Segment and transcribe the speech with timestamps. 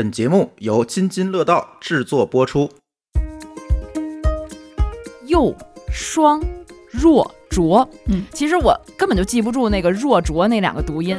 [0.00, 2.70] 本节目由津津乐道制作播出。
[5.26, 5.54] 又
[5.92, 6.42] 双
[6.90, 11.14] 若浊，嗯，其实我根本就记不住那个若浊那两个读音。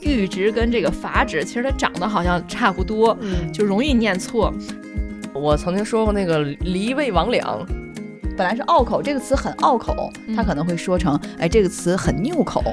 [0.00, 4.52] 阈值跟这个阀值，其实它长得好像差不多，嗯，就容易念错。
[5.32, 7.64] 我曾经说过那个离位魍魉，
[8.36, 12.64] 本来是拗口，这个词很拗口，他可能会说成，哎，这个词很拗口。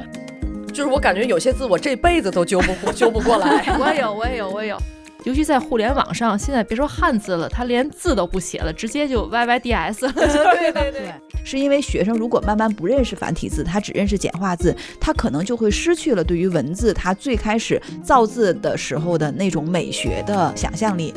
[0.73, 3.64] 就是我感觉有些字我这辈子都纠不纠不过来。
[3.80, 4.77] 我也有，我也有，我也有。
[5.26, 10.12] 尤其在互联网上，现在别说汉字了，他连字都不写了，直接就 YYDS 了。
[10.13, 11.13] 对对对，
[11.44, 21.12] 是因为学生如果慢慢不认识繁体字，他只认识简化字，他可能就会失去了对于文字他最开始造字的时候的那种美学的想象力。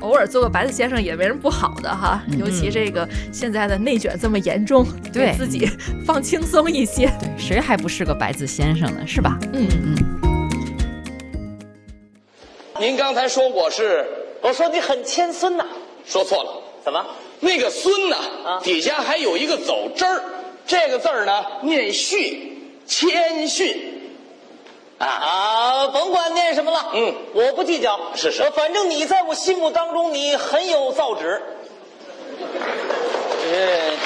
[0.00, 5.68] 偶尔做个白字先生也没人不好的哈，嗯 尤其这个现在的内卷这么严重，对自己
[6.06, 7.06] 放轻松一些。
[7.20, 9.04] 对，谁还不是个白字先生呢？
[9.06, 9.36] 是吧？
[9.52, 10.31] 嗯嗯。
[12.82, 14.04] 您刚才说我是
[14.40, 15.64] 我说你很谦孙呐，
[16.04, 16.50] 说错了，
[16.84, 17.06] 怎么？
[17.38, 20.20] 那个“孙”呐，啊底下还有一个走之儿，
[20.66, 23.88] 这个字儿呢念训，谦逊。
[24.98, 28.00] 啊，啊，甭管念什么了，嗯我不计较。
[28.16, 31.40] 是是呃反正你在我心目当中，你很有造纸。
[33.44, 33.96] 嗯，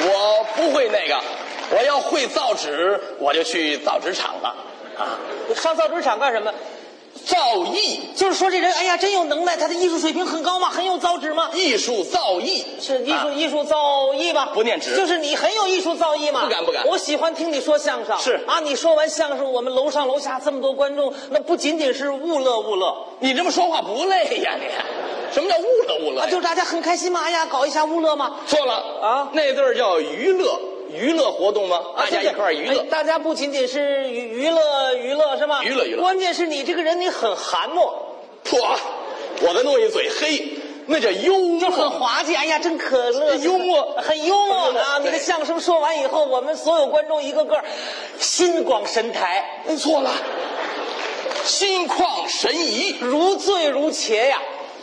[0.08, 1.20] 我不会那个，
[1.76, 4.56] 我要会造纸，我就去造纸厂了。
[4.98, 5.18] 啊，
[5.54, 6.52] 上造纸厂干什么？
[7.26, 11.50] 造诣，就是说这人，哎呀，真有能耐，他的艺术水平很高嘛，很有造纸嘛。
[11.52, 14.50] 艺术造诣是艺术、啊艺术造诣吧？
[14.54, 16.44] 不念纸就是你很有艺术造诣嘛。
[16.44, 18.16] 不敢不敢我喜欢听你说相声。
[18.18, 24.54] 是啊，你说完相声，我们楼上楼下这么多观众，那不仅仅是物乐物乐，你这么说话不累呀？
[24.58, 24.66] 你
[25.34, 26.30] 什么叫误乐误乐啊，呀？
[26.30, 28.36] 就大家很开心嘛，哎呀，搞一下物乐嘛。
[28.46, 30.58] 错了啊那字儿叫娱乐，
[30.90, 31.80] 娱乐活动吗？
[31.96, 32.86] 啊大家一块儿娱乐哎。
[32.90, 35.62] 大家不仅仅是娱娱乐娱乐是吗？
[35.62, 38.58] 娱乐娱乐关键是你这个人你很含墨，破，
[39.42, 40.48] 我的弄一嘴黑，
[40.86, 42.34] 那叫幽默，就很滑稽。
[42.34, 44.98] 哎呀，真可乐，幽默很幽默啊！
[45.02, 47.62] 你的相声说完以后，我们所有观众一个个
[48.18, 50.10] 心广神台，哎错了，
[51.44, 54.40] 心旷神怡，如醉如茄呀。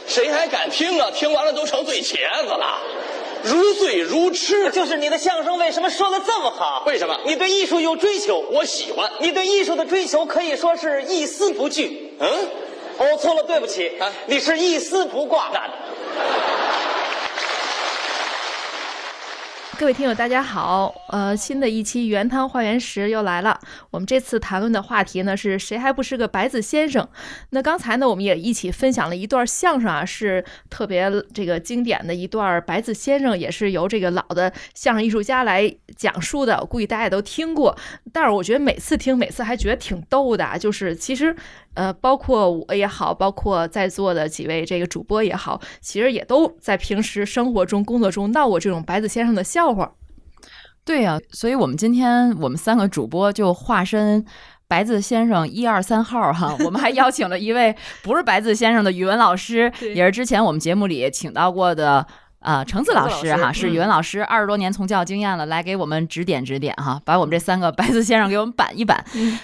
[0.08, 1.10] 谁还敢听啊？
[1.10, 2.78] 听完了都成醉茄子了，
[3.46, 4.70] 如醉如痴。
[4.72, 6.84] 就是你的相声为什么说的这么好？
[6.86, 9.10] 为什么你对艺术有追求，我喜欢。
[9.20, 12.14] 你对艺术的追求可以说是一丝不惧。
[12.20, 12.28] 嗯，
[12.98, 15.52] 哦，错了，对不起，啊你是一丝不挂。
[19.78, 23.60] 各位听友，大家好，呃，新的一期原汤化原石又来了。
[23.92, 27.06] 我们这次谈论的话题呢是谁还不是个白字先生？
[27.50, 37.78] 那刚才呢，我们也一起分享了一段相声啊，是特别这个经典的一段白字先生，也是由这个老的相声艺术家来讲述的，估计大家也都听过。
[38.14, 41.36] 但是我觉得每次听，每次还觉得挺逗的，就是其实。
[41.76, 49.94] 呃，包括我也好，包括在座的几位这个主播也好，其实也都在平时生活中、工作中闹过这种白字先生的笑话。
[50.84, 54.24] 对呀、所以我们今天我们三个主播就化身
[54.68, 62.06] 白字先生一二三号哈，我们还邀请了一位不是白字先生的语文老师， 也是之前我们节目里请到过的。
[62.46, 69.04] 啊，橙子老师哈是语文老师，二十多年从教经验了，来给我们指点指点哈，把我们这三个白字先生给我们板一板。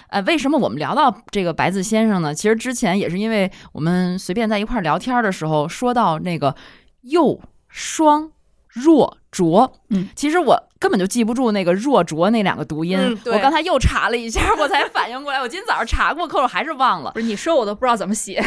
[0.09, 2.31] 呃，为什么我们聊到这个白字先生呢？
[2.31, 6.55] 其实之前也是因为我们随便在一块儿聊天的时候说到那个
[7.01, 8.31] 幼双
[8.67, 12.97] 弱浊，嗯，其实我根本就记不住那个弱浊那两个读音。
[12.99, 17.11] 嗯我刚才又查了一下，我才反应过来，我今天早上查过，可我还是忘了。
[17.11, 18.43] 不是你说我都不知道怎么写，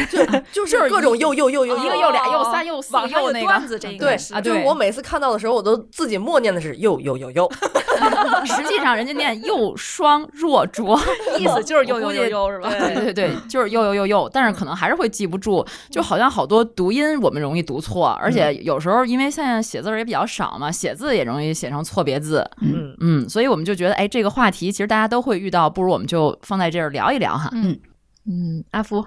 [0.51, 4.41] 就是各种又又又又一个又俩又仨又四又那个，对啊对。
[4.41, 7.49] 就是我每次看到的时候，我都自己默念的是又又又又。
[8.45, 10.99] 实际上人家念又双弱浊，
[11.39, 12.69] 意思就是又又又又是吧？
[12.69, 22.24] 对对对，就是又又又又，但是可能还是会记不住，就好像好多读音我们容易读错，而且有时候因为现在写字儿也比较少嘛，写字也容易写成错别字，
[22.61, 27.49] 嗯，嗯，所以我们就觉得，哎，这个话题其实大家都会遇到，不如我们就放在这儿聊一聊哈。
[27.53, 27.79] 嗯
[28.25, 29.05] 嗯，阿福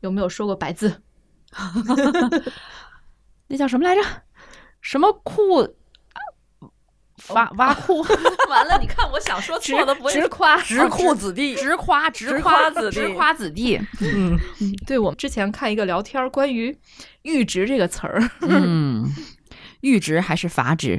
[0.00, 1.02] 有没有说过白字？
[3.48, 4.00] 那叫什么来着？
[4.80, 5.68] 什么裤？
[7.30, 8.02] 挖挖裤？
[8.50, 14.36] 完了，你看我想说错的不会直夸直裤子弟，直夸直直夸夸子弟直夸子弟，嗯，
[14.86, 16.76] 对我们之前看一个聊天儿，关于
[17.22, 19.08] “阈值”这个词儿，嗯，
[19.84, 20.98] 阈值还是阀值？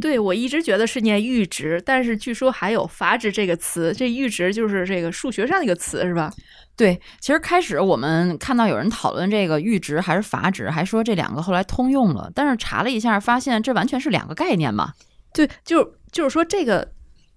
[0.00, 3.94] 对我一直觉得是念阈值，但是据说还有阀值这个词。
[3.96, 6.32] 这阈值就是这个数学上的一个词，是吧？
[6.74, 14.92] 对，其实开始我们看到有人讨论这个阈值还是阀值，还说这两个后来通用了，但是查了一下，发现这完全是两个概念嘛。
[15.32, 16.90] 对，就就是说这个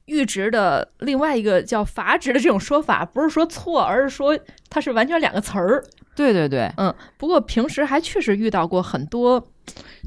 [0.08, 4.38] 阈值的另外一个叫阀值的这种说法，不是说错，而是说
[4.72, 5.84] 它是完全两个词儿。
[6.16, 9.40] 对对对，嗯，不过平时还确实遇到过很多，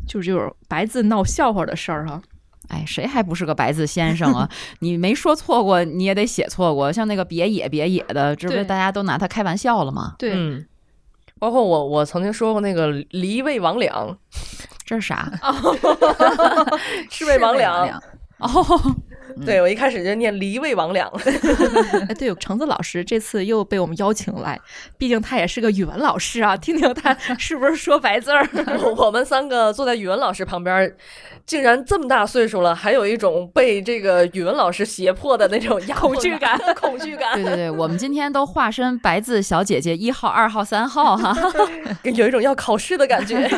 [0.06, 2.20] 就是就是白字闹笑话的事儿哈。
[2.68, 4.48] 哎，谁还不是个白字先生啊？
[4.80, 6.92] 你没说错过，你也得写错过。
[6.92, 10.14] 像那个别野别野的，这不是大家都拿他开玩笑了吗？
[10.18, 10.64] 对，嗯，
[11.38, 14.16] 包括我，我曾经说过那个离魏王两，
[14.86, 15.30] 这是啥？
[17.10, 18.02] 是魏王两。
[18.38, 18.50] 哦，
[19.44, 21.08] 对我一开始就念离魏王两，
[22.08, 24.60] 哎，对，橙子老师这次又被我们邀请来，
[24.98, 28.46] 毕竟他也是个语文老师啊，听听他 是不是说白字儿。
[28.96, 30.94] 我们三个坐在语文老师旁边，
[31.46, 41.34] 竟然这么大岁数了，还有一种被这个语文老师胁迫的那种恐惧感、恐惧感，对对对，我们今天都化身白字小姐姐一号、二号、三号哈。
[42.04, 43.48] 有一种要考试的感觉。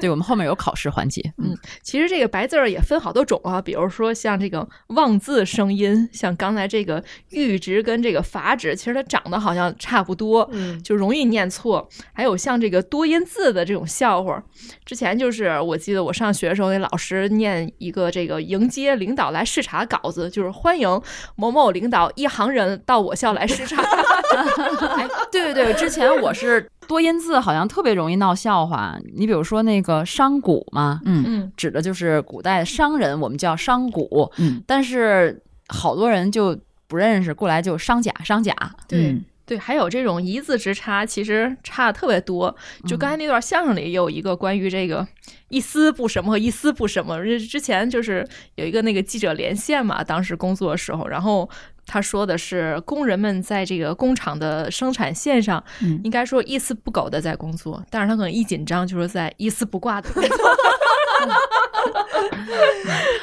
[0.00, 1.20] 对，我们后面有考试环节。
[1.38, 11.88] 嗯，其实这个白字儿也分好多种啊，比如说像这个望字声音，像刚才这个阈值跟这个阀值，其实它长得好像差不多，嗯就容易念错。
[12.12, 14.42] 还有像这个多音字的这种笑话，
[14.84, 20.88] 之前就是我记得我上学的时候，那老师念一个这个迎接领导来视察稿子，就是欢迎
[21.36, 23.82] 某某领导一行人到我校来视察。
[24.96, 28.98] 哎，对对对，之前我是多音字，好像特别容易闹笑话。
[29.14, 33.98] 你比如说那个商贾嘛，嗯嗯，指的就是古代商人，我们叫商贾。
[34.38, 38.54] 嗯，但是好多人就不认识，过来就商贾商贾。
[38.88, 39.12] 对。
[39.12, 42.56] 嗯对，还有这种一字之差，其实差的特别多。
[42.86, 45.06] 就刚才那段相声里也有一个关于这个
[45.48, 47.22] 一丝不什么和一丝不什么。
[47.22, 51.46] 之之前就是有一个那个记者连线嘛，当时工作的时候，然后
[51.86, 60.36] 他说的是工人们在这个工厂的生产线上，嗯应该说一丝不苟的在工作，但是他可能一紧张就是在一丝不挂的工作。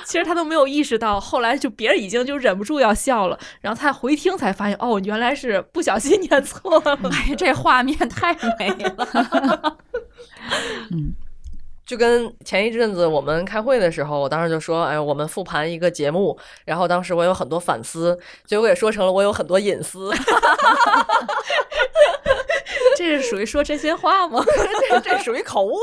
[0.05, 6.99] 其实他都没有意识到，后来就别人已经就忍不住要笑了，然后他回听才发现，哦，原来是不小心念错了。
[7.11, 9.77] 哎，这画面太美了。
[11.91, 20.09] 就跟前一阵子我们开会的时候，我当时就说，哎，我们复盘一个节目，然后当时我有很多反思，结果也说成了我有很多隐私，
[22.95, 24.41] 这是属于说真心话吗？
[24.89, 25.75] 这这属于口误。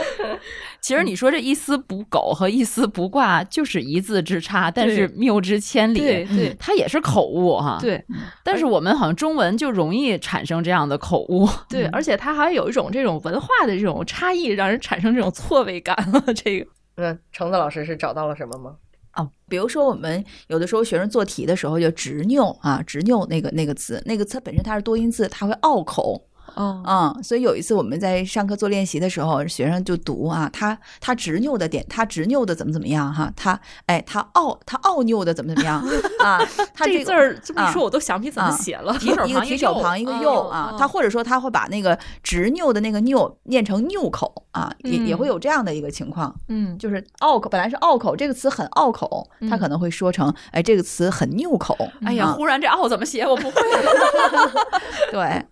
[0.82, 6.00] 其实你说这一丝不苟和一丝不挂就是一字之差，但是谬之千里。
[6.00, 8.04] 对对它也是口误哈。，对
[8.42, 11.48] 但是我们好像中文就容易产生这样的口误。
[11.68, 16.20] 对，而且它还有一种这种文化的这种差异，让人产生这种错位感了。
[16.34, 18.74] 这个那橙子老师是找到了什么吗？
[19.12, 26.20] 啊，比如说我们有的时候学生做题的时候就执拗啊，执拗那个那个词，那个词本身它是多音字，它会拗口。
[26.54, 35.82] 哦嗯、所以有一次我们在上课做练习的时候，学生就读啊，他他执拗的点，他执拗的怎么怎么样哈，他哎他拗他拗拗的怎么怎么样
[36.22, 36.38] 啊，
[36.74, 38.92] 他这字儿这么一啊说，我都想不起怎么啊写了。
[38.98, 53.26] 提手 一个旁提手旁一个哦右啊哦，他或者说他会把那个执拗的那个拗念成拗口啊，也也会嗯有这样的一个情况，嗯，就是拗口本来是拗口这个词很拗口，他嗯可能会说成哎这个词很拗口，哎呀，啊忽然这拗怎么写？
[53.26, 53.60] 我不会。
[55.10, 55.44] 对，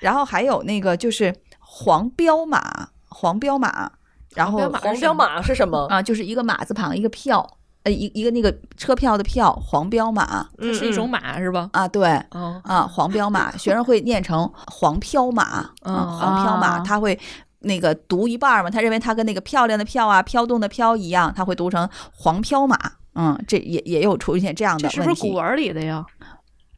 [0.00, 3.90] 然后还有那个就是黄标马，黄标马，
[4.34, 5.86] 然后黄标马是什么？
[5.86, 7.46] 啊，就是一个马字旁一个票，
[7.84, 11.68] 呃，一一个那个车票的票，黄标马它是一种马是吧？
[11.72, 12.08] 啊，对。
[12.30, 17.18] 哦，啊，黄标马，学生会念成黄飘马啊，哦黄飘马，啊他会
[17.60, 22.78] 那个读一半儿嘛，他认为他跟那个漂亮的漂啊、飘动的飘一样，他会读成黄飘马。
[23.16, 24.96] 嗯，这也也有出现这样的问题。
[24.96, 26.04] 这是不是古文里的呀？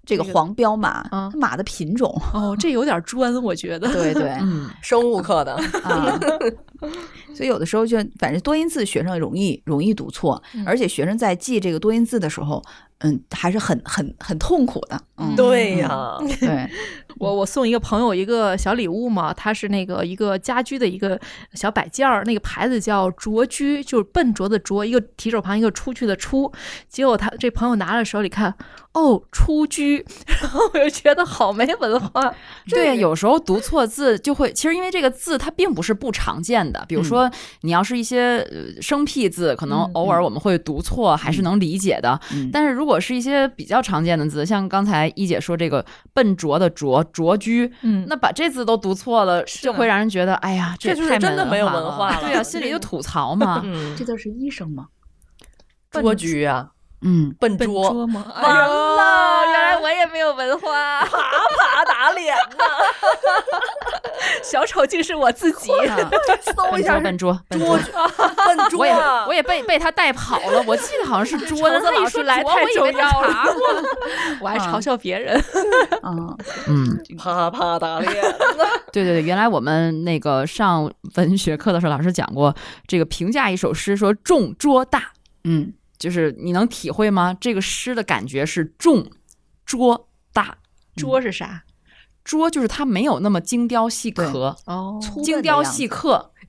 [0.06, 3.92] 这个黄标马，啊马的品种，哦，这有点专，我觉得。
[3.92, 5.52] 对对 嗯，生物课的。
[5.82, 6.18] 啊，
[7.34, 12.62] 所以有的时候就反正多音字学生容易容易读错，嗯而且学生在记这个多音字的时候，
[12.98, 14.98] 嗯，还是很很很痛苦的。
[15.18, 16.70] 嗯，对呀， 对，
[17.18, 21.18] 我我送一个朋友一个小礼物嘛，它是那个一个家居的一个
[21.54, 26.52] 小摆件儿，那个牌子叫卓居，就是笨拙的拙，一个提手旁一个出去的出。
[26.88, 28.54] 结果他这朋友拿了手里看，
[28.96, 30.02] 哦，出居，
[30.40, 32.34] 然 后我就觉得好没文化。
[32.66, 42.18] 对，有时候读错字就会，其实因为这个字它并不是不常见的，比如说你要是一些呃生僻字，可能嗯偶尔我们会读错，还是能理解的。
[42.32, 42.48] 嗯。
[42.50, 45.84] 但是如果是一些比较常见的字，像刚才一姐说这个
[46.14, 48.06] 笨拙的拙拙居，嗯。
[48.08, 52.20] 那把这字都读错了，就会让人觉得，哎呀，这就是真的没有文文化了。
[52.22, 53.60] 对呀、心里就吐槽嘛。
[53.62, 53.94] 嗯。
[53.94, 54.86] 这，字是医生吗？
[55.92, 56.70] 拙居呀，
[57.02, 58.24] 嗯，笨笨拙，吗？
[58.42, 61.00] 完了原来我也没有文化。
[61.04, 62.64] 啪啪打脸呐！
[64.42, 65.70] 小丑竟是我自己。
[65.86, 66.10] 啊
[66.56, 67.78] 搜一下笨拙笨拙，
[68.46, 70.62] 笨拙我也啊，我也被被他带跑了。
[70.66, 73.44] 我记得好像是桌，子 老他一说师来太桌我以为重要了
[74.40, 75.40] 我还嘲笑别人。
[76.02, 76.36] 嗯，
[76.68, 78.12] 嗯，啪啪打脸。
[78.92, 82.54] 对对对，原来我们那个上文学课的时候，老师讲过
[82.86, 85.12] 这个评价一首诗，说重拙大，
[85.44, 87.36] 嗯，就是你能体会吗？
[87.40, 89.10] 这个诗的感觉是重
[89.64, 90.56] 拙大，
[90.96, 91.64] 拙是啥？
[92.24, 96.32] 拙就是它没有那么精雕细刻，哦，精雕细刻，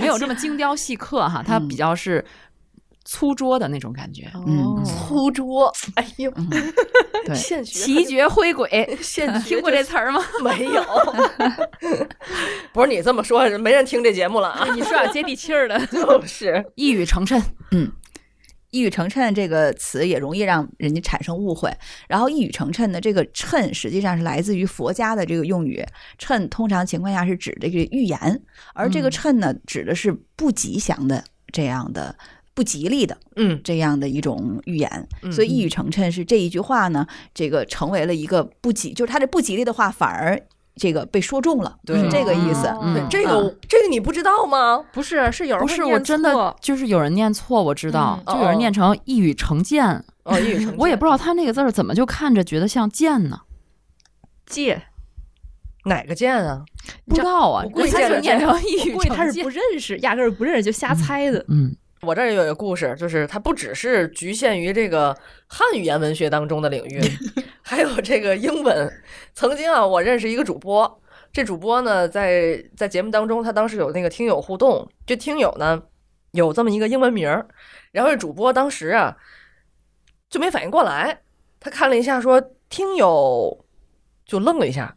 [0.00, 1.68] 没有这么精雕细刻哈，它嗯。
[1.68, 2.24] 比较是
[3.04, 4.30] 粗拙的那种感觉。
[4.46, 6.48] 嗯哦粗拙，哎呦，嗯
[7.26, 10.20] 对现学奇绝灰鬼， 现 听过这词儿吗？
[10.42, 10.82] 没有？
[12.72, 14.74] 不是你这么说，没人听这节目了啊。
[14.74, 15.86] 你说点接地气儿的。
[15.86, 17.90] 就是，一语成谶，嗯
[18.70, 21.72] 一语成谶这个词也容易让人家产生误会。
[22.08, 25.84] 然后一语成谶的这个谶实际上是来自于佛家的这个用语，
[26.18, 28.42] 谶通常情况下是指这个预言，
[28.74, 32.16] 而这个嗯谶呢指的是不吉祥的这样的。
[32.54, 40.40] 不吉利的嗯，这样的一种预言，嗯所以一语成谶是这一句话呢，这个成为了一个不吉，就是他这不吉利的话反而
[40.76, 41.96] 这个被说中了，对。
[42.00, 42.66] 是这个意思。
[42.68, 42.80] 哦。
[42.82, 44.84] 嗯这个这个你不知道吗？
[44.92, 48.34] 不是，是有人不是我真的就是有人念错，我知道，嗯。
[48.34, 53.40] 就有人念成一语成剑，哦，一语成 我也不知道他那个字儿怎么就看着觉得像剑呢？
[54.46, 54.82] 借，
[55.84, 56.64] 哪个剑啊？
[57.06, 59.48] 不知道啊，我估计他就念成一语估计他是不。
[59.48, 61.44] 认识，压根儿不认识就瞎猜的。
[61.48, 67.00] 嗯我这儿也有一个故事，就是它不只是局限于这个汉语言文学当中的领域，
[67.62, 69.02] 还有这个英文。
[69.34, 71.00] 曾经啊，我认识一个主播，
[71.32, 75.82] 这主播呢，在在节目当中，他当时有那个听友互动，这听友呢
[76.32, 77.46] 有这么一个英文名儿，
[77.92, 79.16] 然后这主播当时啊
[80.28, 81.20] 就没反应过来，
[81.58, 83.64] 他看了一下说听友
[84.26, 84.96] 就愣了一下，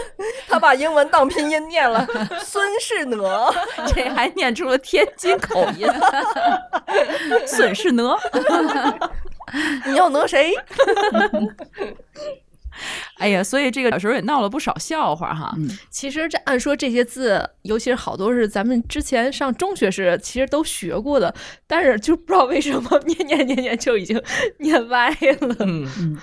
[0.48, 2.06] 他把英文当拼音念了，
[2.44, 3.54] 孙世哪。
[3.88, 5.88] 这还念出了天津口音，
[7.46, 8.18] 孙世哪？
[9.86, 10.54] 你要哪谁？
[13.18, 15.54] 哎呀，所以这个小时候也闹了不少笑话哈。
[15.90, 21.34] 其实这按说这些字，尤其是好多是咱们之前上中学时其实都学过的，
[21.66, 24.22] 但是就不知道为什么 念念念念就已经
[24.60, 25.56] 念歪了。
[25.60, 26.18] 嗯，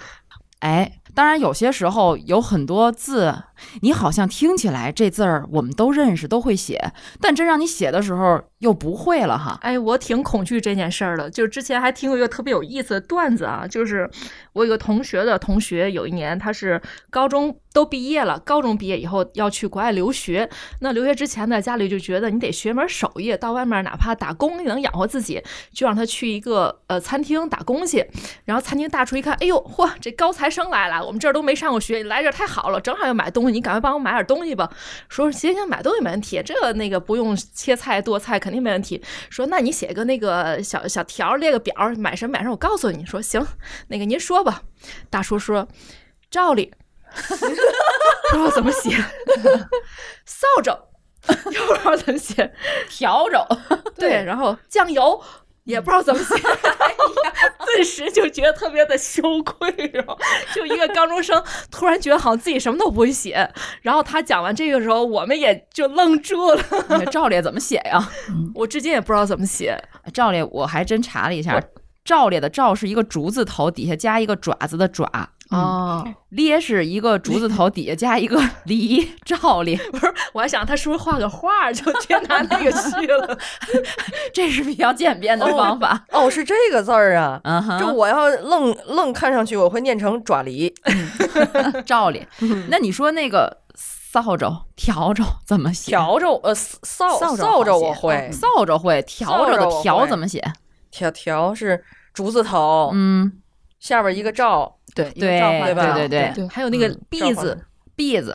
[0.61, 3.35] 哎，当然有些时候有很多字，
[3.83, 9.59] 你好像听起来这字儿我们都认识，都会写，但真让你写的时候又不会了哈。
[9.63, 11.31] 哎，我挺恐惧这件事儿的。
[11.31, 14.11] 就是之前还听过一个特别有意思的段子啊，就是
[14.53, 16.81] 我有个同学的同学，有一年他是
[17.11, 20.49] 高中都毕业了，高中毕业以后要去国外留学。
[20.81, 25.43] 那留学之前呢，家里就觉得你得学门手艺，到外面哪怕打工也能养活自己，
[25.73, 28.05] 就让他去一个呃餐厅打工去。
[28.45, 34.71] 然后餐厅大厨一看，哎呦，嚯，这高材生来了，我们这儿都没上过学，你来这儿太好了，正好要买东西，你赶快帮我买点东西吧。
[35.09, 39.03] 说行行，买东西没问题，这个那个不用切菜剁菜，肯定没问题。
[39.31, 43.05] 说那你写个那个小小条，列个表，买什么买什么，我告诉你。
[43.05, 43.47] 说行，
[43.89, 44.63] 那个您说吧。
[45.11, 45.69] 大叔说，
[46.31, 46.73] 照例
[48.31, 48.91] 不知道怎么写，
[50.25, 50.71] 扫帚
[51.53, 52.53] 又 不知道怎么写，
[52.89, 53.39] 笤帚，
[53.97, 55.23] 对，然后酱油。
[55.65, 60.17] 也不知道怎么写， 哎呀， 顿时就觉得特别的羞愧，然后
[60.55, 63.51] 就一个高中生突然觉得好像自己什么都不会写，
[63.83, 68.09] 然后他讲完这个时候，我们也就愣住了， 那个赵烈怎么写呀？
[68.55, 69.77] 我至今也不知道怎么写，
[70.13, 71.61] 赵烈我还真查了一下，
[72.05, 75.31] 赵烈的赵是一个竹字头，底下加一个爪子的爪。
[75.51, 83.39] 哦，咧是一个竹字头，底下加一个梨，赵烈， 不是，我还想他是不是画个画儿就直接拿那个去了。
[84.33, 86.05] 这是比较简便的方法。
[86.11, 87.41] 哦，是这个字儿啊。
[87.45, 90.75] 嗯哼，就我要愣愣看上去，我会念成爪梨。
[91.85, 92.27] 赵烈。
[92.69, 94.47] 那你说那个扫帚、
[94.77, 95.95] 笤帚怎么写？
[95.95, 100.43] 笤帚，呃，扫扫帚我会，扫帚会，笤帚的笤怎么写？
[100.91, 103.33] 条条是竹字头，嗯，
[103.85, 107.59] 下边一个罩，对一个对对吧对对对，还有那个嗯篦子，
[107.95, 108.35] 篦子，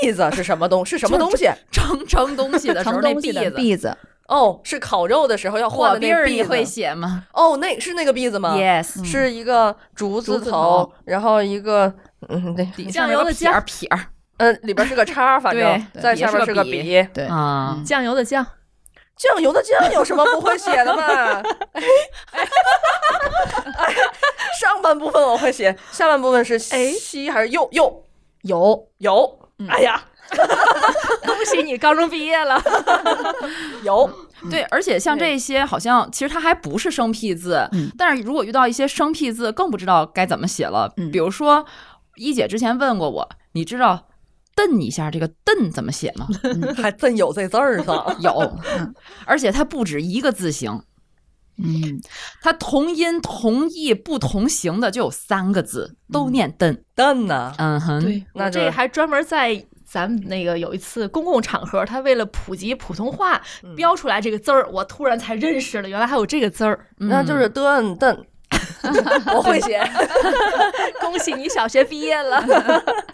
[0.00, 0.86] 篦子是什么东？
[0.86, 1.48] 是什么东西？
[1.72, 3.56] 盛盛东西的时候那盛东西的篦子。
[3.58, 3.96] 篦子，
[4.28, 6.42] 哦，是烤肉的时候要换的火篦儿那篦子。
[6.42, 11.92] 你会写吗哦，那是那个篦子吗？Yes，是一个竹字头头，然后一个
[12.28, 13.98] 嗯，对，底酱油的撇儿撇儿
[14.36, 17.04] 呃， 里边是个叉，反正在下边是个笔。
[17.12, 17.82] 对啊。
[17.84, 18.46] 酱油的酱，
[19.16, 21.02] 酱油的酱有什么不会写的吗？
[21.72, 21.82] 哎
[22.32, 22.48] 哎
[23.78, 23.94] 哎，
[24.60, 27.68] 上半部分我会写，下半部分是哎西还是右？
[27.72, 28.04] 右
[28.42, 29.38] 有有。
[29.68, 30.04] 哎呀，
[31.24, 32.62] 恭喜你高中毕业了。
[33.82, 34.08] 有
[34.50, 40.92] 对，而且像这些，好像其实它还不是生僻字，嗯但是如果遇到一些生僻字，更不知道该怎么写了。
[40.98, 41.64] 嗯比如说，
[42.16, 44.08] 一姐之前问过我，你知道
[44.56, 46.26] “蹬”一下这个“瞪”怎么写吗？
[46.76, 48.04] 还真有这字儿呢。
[48.20, 48.58] 有，
[49.26, 50.82] 而且它不止一个字形，
[51.62, 52.00] 嗯
[52.42, 63.40] 它同音同义不同形的就有三个字，都念“瞪瞪呢”。，嗯哼，那这还专门在咱们那个有一次公共场合，他为了普及普通话，
[63.76, 66.86] 标出来这个字儿，我突然才认识了，原来还有这个字儿。
[66.96, 68.18] 那就是蛋蛋。
[69.34, 69.80] 我会写，
[71.00, 72.42] 恭喜你小学毕业了。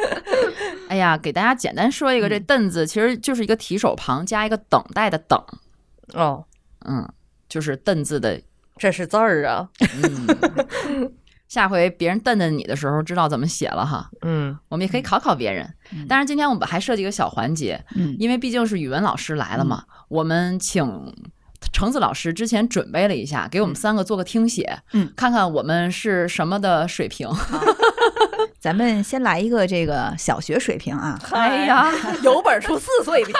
[0.88, 5.42] 哎呀，给大家简单说一个，这“凳子其实就是一个提手旁加一个等待的“等。
[6.14, 6.44] 哦，”，
[6.86, 7.08] 嗯，
[7.48, 8.40] 就是“凳子的
[8.76, 9.68] 这是字儿啊。
[9.80, 11.12] 嗯，
[11.48, 14.08] 下回别人瞪瞪你的时候，知道怎么写了哈。
[14.22, 15.68] 嗯，我们也可以考考别人。
[16.08, 18.16] 但是，今天我们还设计一个小环节，嗯。
[18.18, 20.84] 因为毕竟是语文老师来了嘛，我们请
[21.72, 27.28] 橙子老师之前准备了一下，给我们三个做个听写，嗯，看看我们是什么的水平。
[28.58, 31.92] 咱们先来一个这个小学水平啊，哎呀，
[32.22, 33.32] 有本出四岁的。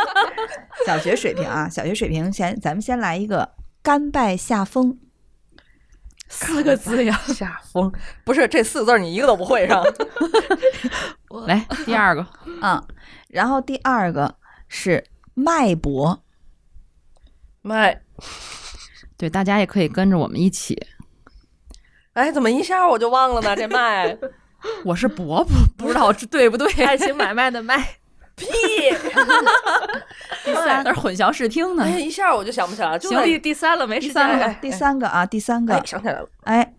[0.86, 3.50] 小学水平啊，小学水平先，咱们先来一个
[3.82, 4.98] 甘拜下风。
[6.30, 7.90] 四个字呀，下风
[8.22, 9.82] 不是这四个字儿你一个都不会上。
[11.46, 12.26] 来第二个，
[12.62, 12.82] 嗯，
[13.28, 14.34] 然后第二个
[14.68, 15.02] 是
[15.34, 16.22] 脉搏，
[17.62, 18.00] 麦，
[19.16, 20.80] 对，大家也可以跟着我们一起。
[22.12, 23.54] 哎，怎么一下我就忘了呢？
[23.56, 24.16] 这麦
[24.84, 26.84] 我是伯伯，不知道这对不对？
[26.84, 27.96] 爱情买卖的卖。
[28.38, 28.46] 屁，
[30.44, 31.82] 第三，那是混淆视听呢。
[31.82, 32.98] 哎，一下我就想不起来了。
[32.98, 34.54] 就行，第第三了，没时间了。
[34.62, 36.28] 第三个，第三个啊，第三个哎，，想起来了。
[36.44, 36.74] 哎，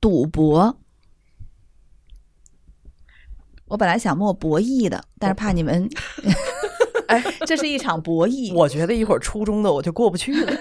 [0.00, 0.78] 赌博。
[3.66, 5.88] 我本来想默博弈的，但是怕你们，
[7.08, 8.52] 哎，这是一场博弈。
[8.54, 10.52] 我觉得一会儿初中的我就过不去了。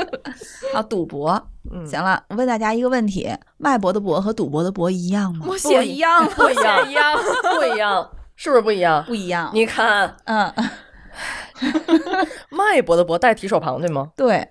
[0.74, 1.30] 啊，赌博。
[1.70, 3.28] 嗯行了，我问大家一个问题：
[3.58, 5.44] 脉搏的搏和赌博的博一样吗？
[5.48, 7.18] 我写一样， 不一样，一样，
[7.58, 9.04] 不一样，是不是不一样？
[9.04, 9.50] 不一样。
[9.52, 10.50] 你看，嗯，
[12.50, 14.08] 脉搏的搏带提手旁对吗？
[14.16, 14.48] 对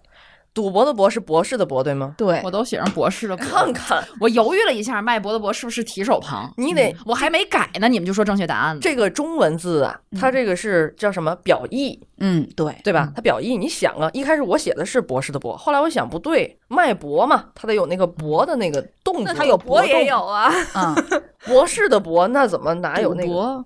[0.58, 2.16] 赌博的博是博士的博对吗？
[2.18, 3.46] 对我，都写上博士的博。
[3.46, 6.52] 看看，我犹豫了一下，脉搏的搏是不是提手旁？
[6.58, 8.82] 你得我还没改呢，你们就说正确答案了。
[8.82, 13.12] 这个中文字啊，它这个是叫什么表意，嗯对对吧？
[13.16, 20.96] 它表意，你想啊，一开始我写的是博士的博，后来我想不对，脉搏嘛，它得有那个搏的那个动作，它有搏也有啊，嗯，
[21.46, 23.28] 博士的博，那怎么哪有那个？
[23.28, 23.66] 赌博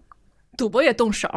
[0.57, 1.29] 赌博也动手。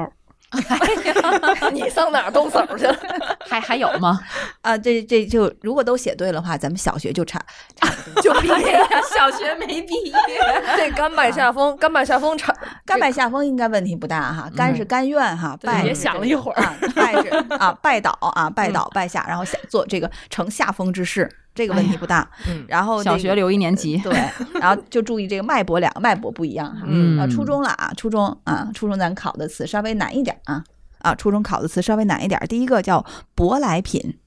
[1.72, 2.96] 你上哪儿动手去了？
[3.48, 4.20] 还还有吗？
[4.62, 7.40] 啊，这这就如果都写对的话，咱们小学就差
[7.76, 8.22] 差不多。
[8.22, 8.78] 就毕业，
[9.16, 10.14] 小学没毕业。
[10.76, 22.28] 这甘拜下风，甘拜下风差甘拜下风应该问题不大哈，甘是甘愿哈，拜也想了一会儿啊，拜是啊拜倒啊拜倒拜下，然后下做这个成下风之事，这个问题不大。
[22.48, 24.12] 嗯然后小学留一年级，对，
[24.60, 26.84] 然后就注意这个脉搏，两个脉搏不一样哈。
[26.86, 30.64] 嗯啊，初中了啊，初中啊，初中咱考的词稍微难一点啊
[30.98, 32.40] 啊，初中考的词稍微难一点。
[32.48, 33.04] 第一个叫
[33.36, 34.18] 舶来品，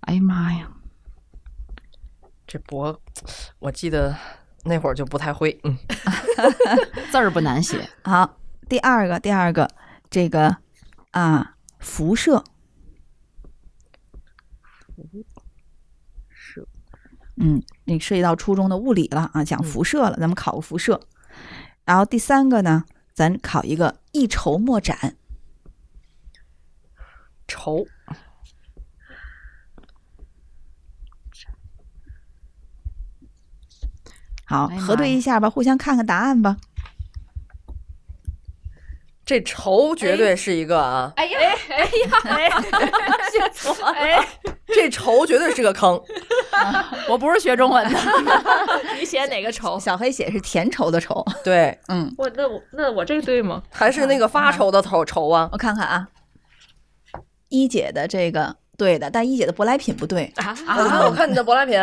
[0.00, 0.68] 哎呀妈呀，
[2.46, 2.96] 这舶，
[3.58, 4.14] 我记得
[4.64, 5.76] 那会儿就不太会，嗯，
[7.10, 8.36] 字儿不难写， 好，
[8.68, 9.68] 第二个第二个
[10.10, 10.58] 这个
[11.12, 12.44] 啊辐射，
[17.36, 21.00] 嗯，你涉及到初中的物理了啊，讲辐射了，咱们考个辐射。
[21.84, 25.16] 然后第三个呢，咱考一个一筹莫展，
[27.46, 27.86] 愁
[34.46, 36.56] 好，核对一下吧，互相看看答案吧。
[39.24, 41.90] 这愁绝对是一个啊，哎呀，哎呀，
[42.24, 42.48] 哎，
[43.30, 44.24] 写错了，哎，
[44.74, 46.00] 这愁绝对是个坑。
[47.08, 47.98] 我不是学中文的，
[48.98, 49.78] 你写哪个愁？
[49.78, 53.62] 小黑写是甜稠的稠，对，嗯，我那我那我这个对吗？
[53.70, 55.48] 还是那个发愁的愁愁啊。
[55.52, 56.08] 我看看啊，
[57.48, 61.78] 一姐的这个对的，但一姐的舶来品不对，啊我看我看你的舶来品，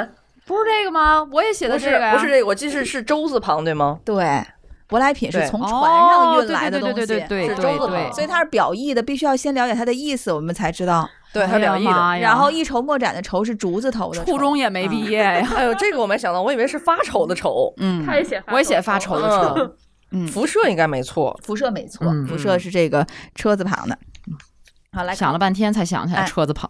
[0.46, 1.24] 不是这个吗？
[1.32, 4.00] 我也写的是这个呀，不是这个，我记是是舟字旁对吗？
[4.04, 4.44] 对，
[4.90, 11.08] 舶来品是从船上运来的东西，哦对对对对是对对对周子旁所以它是表意的，必须要先了解它的意思，我们才知道。
[11.34, 12.20] 对，它哎呀表意的。
[12.22, 17.74] 然后一筹莫展的筹是竹字头的，初中也没毕业呀， 哎呦，这个我没想到，我以为是发愁的愁。
[17.78, 19.56] 嗯，他也写，我也写发愁的愁。
[20.12, 21.38] 嗯，嗯，辐射应该没错。
[21.44, 23.98] 辐射没错，嗯辐射是这个车字旁的。
[24.92, 26.70] 好来想了半天才想起来哎车字旁。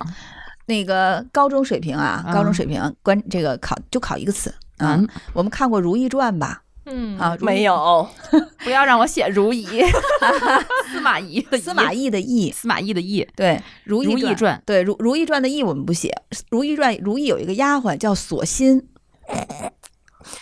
[0.65, 4.95] 那个高中水平啊，高中嗯水平关这个考就考一个词啊。
[4.95, 6.62] 嗯，我们看过《如懿传》吧？
[6.85, 8.07] 嗯啊，没有，
[8.63, 9.65] 不要让我写如懿，
[10.91, 13.49] 司马懿的司马懿的懿，司马懿的懿，对，
[13.83, 16.09] 《如懿如懿传对，《如如懿传》的懿我们不写，
[16.49, 18.89] 《如懿传》如懿有一个丫鬟叫锁心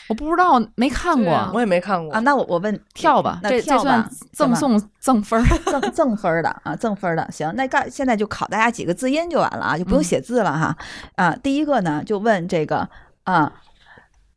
[0.08, 2.20] 我不知道没看过，我也没看过啊。
[2.20, 5.58] 那我我问跳吧，那这这跳吧算赠送赠分儿。
[5.66, 7.28] 赠赠分儿的啊，赠分儿的。
[7.32, 10.78] 行，那干现在就考大家几个字音就完了啊，就不用嗯写字了哈。
[11.16, 12.88] 啊，第一个呢，就问这个
[13.24, 13.52] 啊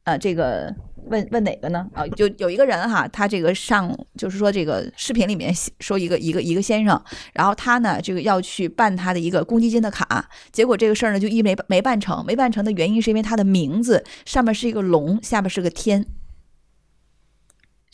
[0.04, 0.74] 啊，这个
[1.06, 1.86] 问问哪个呢？
[1.92, 7.00] 啊，就有一个人哈，他这个上就是说这个视频里面说一个一个一个先生，
[7.32, 16.04] 然后他呢这个要去办他的一个公积金的卡，结果这个事儿呢就一没没办成，没办成的原因是因为他的名字上面是一个龙，下面是个天。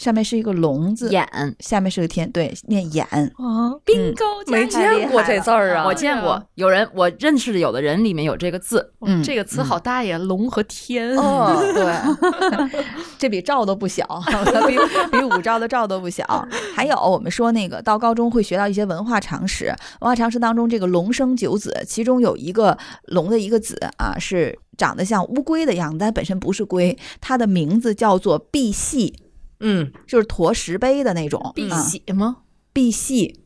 [0.01, 3.05] 上面是一个龙字，眼，下面是个天，对，念眼。
[3.05, 5.85] 啊嗯，bingo，没见过这字儿啊！
[5.85, 11.15] 我见过有人，我认识的有的人里面有这个字，嗯这个词好大呀，龙和天。
[11.19, 12.81] 哦，对，
[13.19, 14.07] 这比赵都不小，
[14.67, 14.79] 比
[15.13, 16.25] 比武赵的赵都不小。
[16.75, 19.67] 还有我们说那个到高中会学到一些文化常识，
[20.01, 29.13] 文化常识当中这个龙生九子，其中有一个龙的一个子啊是长得像乌龟的样子，但本身不是龟，它的名字叫做赑屃，
[29.61, 32.39] 嗯，就是驮石碑的那种碧啊玺吗？
[32.73, 33.41] 碧玺。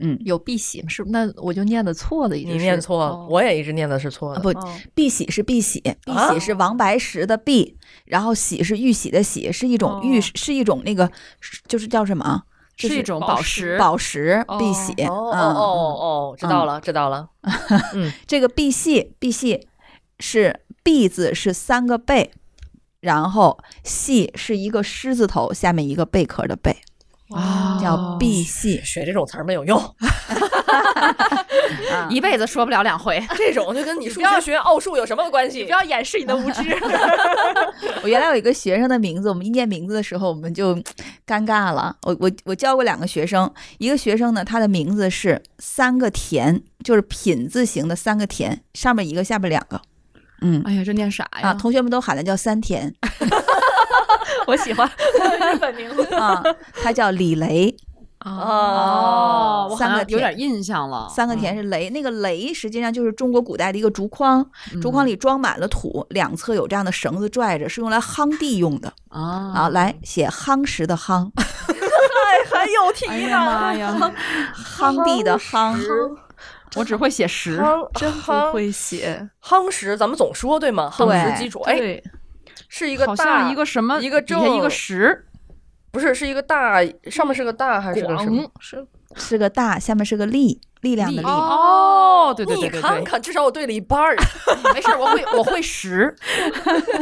[0.00, 0.88] 嗯，有碧玺吗？
[0.88, 4.40] 是那我就念的错了，已经你念错了，哦我也一直念的是错的。
[4.40, 11.10] 啊不，哦碧玺是碧玺，碧啊玺是王白石的碧，然后玺是玉玺的玺，是一种玉，哦是一种那个，
[11.68, 12.42] 就是叫什么
[12.76, 14.44] 是一种宝石宝石。
[14.58, 14.92] 碧玺。
[14.94, 17.28] 嗯哦哦哦哦，知道了，知道了。
[18.26, 19.68] 这个碧玺，碧玺
[20.18, 22.32] 是碧字是三个贝，
[23.04, 26.74] 然后系是一个狮子头下面一个贝壳的贝，
[27.28, 28.82] 啊叫哦赑屃。
[28.82, 29.78] 学这种词儿没有用，
[31.92, 33.22] 啊 一辈子说不了两回。
[33.36, 35.70] 这种就跟你数学学奥数有什么关系不？
[35.70, 36.62] 要掩饰你的无知。
[38.02, 40.74] 我原来有一个学生的名字，我们一念名字的时候，我们就
[41.26, 41.94] 尴尬了。
[42.04, 49.78] 我我我教过两个学生，一个学生呢，他的名字是三个田，就是品字形的三个田，上面一个，下面两个。
[50.44, 50.62] 嗯。
[50.64, 51.48] 哎呀，这念啥呀？
[51.48, 52.94] 啊，同学们都喊的叫三田。
[54.46, 54.88] 我喜欢。
[55.52, 56.04] 日本名字。
[56.14, 56.42] 啊，
[56.82, 57.74] 他叫李雷，
[58.24, 61.08] 哦，我好三个有点印象了。
[61.08, 64.46] 三个田是雷，那个雷实际上就是中国古代的一个竹筐，
[64.82, 69.52] 竹筐里里装满了土，两侧有这样的绳子拽着，是用来夯地用的啊。
[69.54, 71.30] 啊，来写夯实的夯，
[72.52, 74.12] 还有题哎呀妈呀，
[74.54, 75.74] 夯地的夯，
[76.76, 77.62] 我只会写十。
[77.94, 79.28] 真不会写。
[79.42, 80.90] 夯实，咱们总说对吗？
[80.92, 82.04] 夯实基础，哎，对，
[82.68, 85.26] 是一个大一个什么一个正一个正十，
[85.90, 88.50] 不是是一个大，上面是个大还是个什么？
[88.58, 91.28] 是是个大，下面是个力，力量的力。
[91.28, 94.16] 哦，对对你对对对，看看，至少我对了一半儿。
[94.74, 96.12] 没事儿，我会我会十。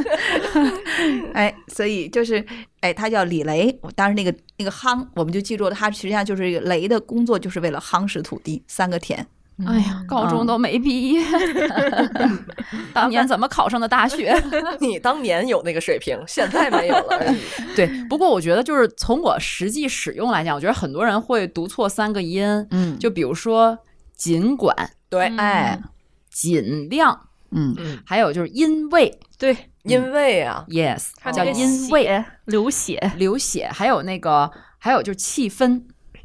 [1.33, 2.45] 哎，所以就是，
[2.81, 3.81] 哎，他叫李雷。
[3.95, 9.27] 当时那个那个夯，我们就记住了，他实际上就是这个雷的工作，就是为了夯实土地，三个田。
[9.67, 11.23] 哎呀，高中都没毕业，
[12.93, 14.35] 当年怎么考上的大学？
[14.81, 17.35] 你当年有那个水平，现在没有了。
[17.77, 22.99] 对，不过我觉得就是从我实际使用来讲，我觉得很多人会读错三个音，嗯。
[22.99, 23.79] 就比如说
[24.17, 24.75] 尽管、
[25.09, 25.81] 对，哎，
[26.31, 35.83] 尽量，嗯，嗯，还有就是因为对，因为啊，，yes，叫因为流血，流血，还有那个还有就是气氛，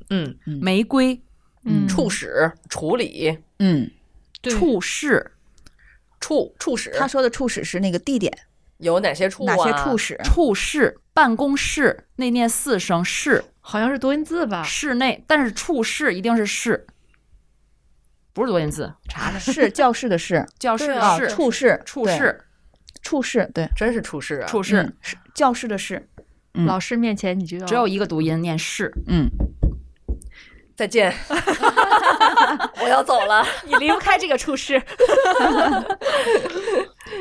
[0.09, 1.19] 嗯，玫瑰、
[1.67, 1.87] 嗯。
[1.87, 3.89] 处使、处理、嗯，
[4.41, 4.53] 对。
[4.53, 5.31] 处事、
[6.19, 8.31] 处处使，他说的处使是那个地点，
[8.77, 9.55] 有哪些处啊？
[9.55, 10.17] 哪些处使？
[10.23, 14.63] 处室、办公室，那念四声室，好像是多音字吧？
[14.63, 16.85] 室内，但是处室一定是室，
[18.33, 19.39] 不是多音字，查查。
[19.39, 22.41] 是教室的室 教室啊的室，处室，对，处室，
[23.01, 24.47] 处室，对，真是处室啊！
[24.47, 24.93] 处室嗯，
[25.33, 26.07] 教室的室。
[26.53, 26.65] 嗯。
[26.65, 28.91] 老师面前你就要只有一个读音，念室。
[29.07, 29.29] 嗯，
[30.77, 31.11] 再见，
[32.81, 33.43] 我要走了。
[33.65, 34.81] 你离不开这个厨师。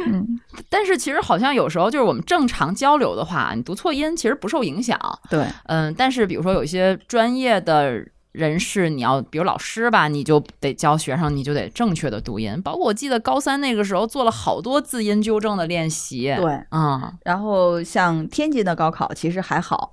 [0.06, 0.40] 嗯。
[0.68, 4.98] 但是其实好像有时候就是我们正常交流的话，你读错音其实不受影响。
[5.30, 12.60] 对，嗯，但是比如说有一些专业的人士，你要比如老师吧，你就得教学生，你就得正确的读音。
[12.62, 16.34] 包括我记得高三那个时候做了好多字音纠正的练习。
[16.36, 16.60] 对。
[16.70, 19.92] 啊、然后像天津的高考其实还好，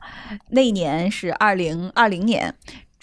[0.49, 2.53] 那一年是二零二零年，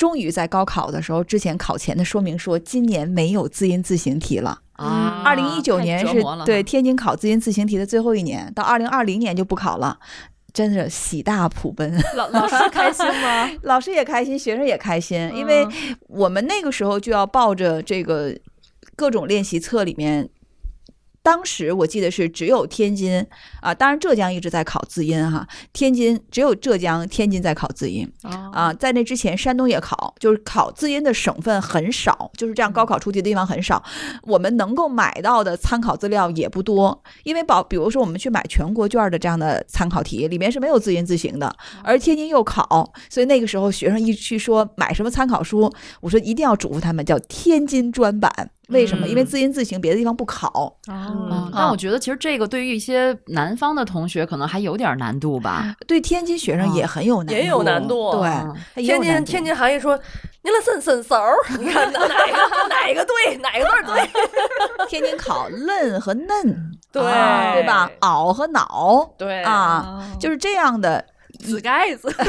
[0.00, 4.58] 终于在高考的时候之前考前的说明说今年没有字音字形题了。
[4.72, 9.98] 啊，二零一九年是对天津考字音字形题的最后一年，到二零二零年就不考了。
[10.54, 12.02] 真是喜大普奔。
[12.16, 13.50] 老老师开心吗？
[13.60, 18.34] 老师也开心，学生也开心，因为嗯我们那个时候就要抱着这个
[18.96, 20.26] 各种练习册里面。
[21.30, 23.24] 当时我记得是只有天津
[23.60, 33.80] 啊，当然浙江一直在考字音哈，天津只有浙江、天津在考字音哦啊，在那之前山东也考，就是考字音的省份很少，就是这样高考出题的地方很少，
[34.24, 48.50] 我们能够买到的参考资料也不多，因为保比如说我们去买全国卷的这样的参考题，里面是没有字音字形的，而天津又考，所以那个时候学生一去说买什么参考书，我说一定要嘱咐他们叫天津专版。
[48.70, 49.06] 为什么？
[49.06, 50.48] 因为嗯字音字形别的地方不考。
[50.48, 55.74] 哦嗯，但我觉得其实这个对于一些南方的同学可能还有点难度吧。
[55.86, 58.12] 对天津学生也很有难度，也有难度
[58.74, 59.98] 对天津天津含义说，
[60.42, 64.10] 您了伸伸手儿，你看哪哪个 哪个对，哪个字儿对？
[64.88, 67.90] 天津考嫩和嫩，对啊对吧？
[68.00, 71.04] 袄和脑对啊，就是这样的。
[71.40, 72.08] 紫盖子，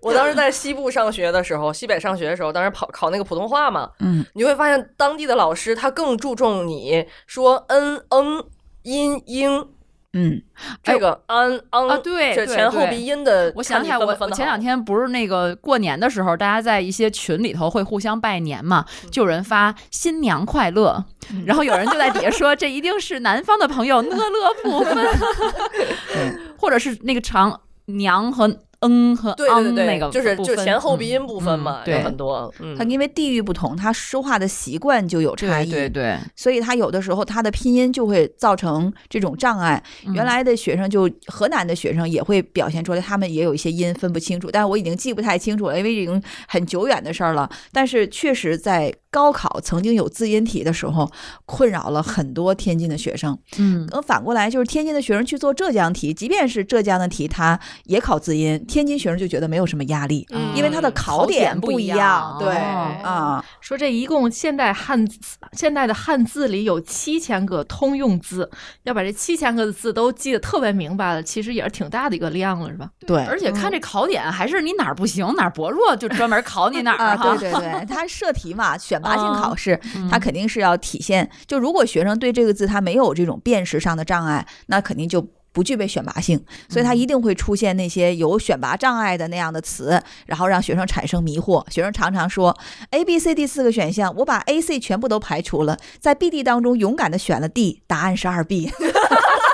[0.00, 8.44] 我当时在西部上学的时候，西北上学的时候，当时跑考那个普通话嘛，嗯，你会发现当地的老师他更注重你说嗯嗯
[8.82, 9.68] 音英
[10.14, 10.40] 嗯，
[10.82, 21.04] 这个安安啊对这前后鼻音的，我想起来，我我前两天不是那个过年的时候，大家在一些群里头会互相拜年嘛，就有人发新娘快乐，
[21.44, 25.06] 然后有人就在底下说 这一定是南方的朋友呢乐不分
[26.56, 28.48] 或者是那个长娘和
[28.80, 39.82] 嗯和对对对对，那个就是就前后鼻音嗯部分嘛，有很多，嗯他，因为地域不同，他说话的习惯就有差异，对对，所以他有的时候他的拼音就会造成这种障碍。
[40.06, 47.48] 嗯原来的学生就河南的学生也会表现出来，他们也有一些音分不清楚，但是我已经记不太清楚了，因为已经很久远的事儿了。
[47.72, 51.10] 但是确实在高考曾经有字音题的时候，
[51.46, 53.38] 困扰了很多天津的学生。
[53.58, 62.36] 嗯呃，反过来就是天津的学生去做浙江题，即便是浙江的题，他也考字音，天津学生就觉得没有什么压力，嗯因为他的考点不一样。
[62.38, 65.18] 对哦啊，说这一共现代汉字
[65.52, 68.50] 现代的汉字里有七千个通用字，
[68.82, 72.90] 要把这七千个字都记得特别明白了，其实也是挺大的一个量了，是吧？
[73.06, 77.36] 对，而且看这考点还是你哪儿不行哪儿薄弱，就专门考你哪儿啊，哈。
[77.38, 79.78] 对对对，他设题嘛，选拔性嗯考试，
[80.10, 81.28] 它肯定是要体现。
[81.46, 85.26] 就如果学生对这个字他没有这种辨识上的障碍，那肯定就。
[85.50, 91.64] 不具备选拔性，所以它一定会出现那些有选拔障碍的那样的词，然后让学生产生迷惑。
[91.68, 92.56] 学生常常说
[92.90, 98.70] A、B、C、D 四个选项，我把 A、C 全部都排除了，在 B、D 当中勇敢的选了 D，答案是二 B。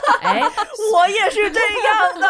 [0.22, 0.40] 哎，
[0.92, 2.28] 我也是这样的。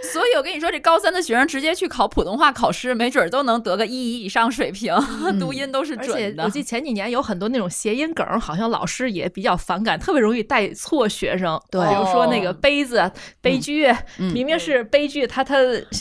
[0.12, 4.94] 所以我跟你说，这高三的学生直接去考普通话考试，没准儿都能得个一一以上水平，
[5.38, 6.48] 读音都是而且准的我。
[6.48, 11.60] 记得前几年有很多那种谐音梗，好像老师也比较反感，特别容易带错学生。
[11.70, 13.86] 对比如说那个哦杯子、悲剧，
[14.18, 15.56] 嗯明明是悲剧，他他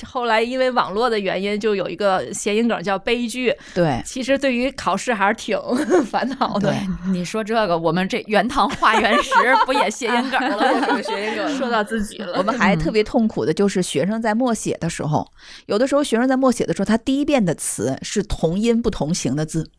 [0.05, 3.53] 后来因为网络的原因，就有一个谐音梗叫悲剧。
[3.73, 5.57] 对，其实对于考试还是挺
[6.05, 6.73] 烦恼的。
[7.07, 9.31] 你说这个，我们这原汤化原石
[9.65, 11.01] 不也谐音梗了我也吗？
[11.01, 15.27] 是个说到自己了，我们还特别痛苦的就是学生在默写的时候，
[15.65, 19.69] 有的时候学生在默写的时候，他第一遍的词是同音不同形的字，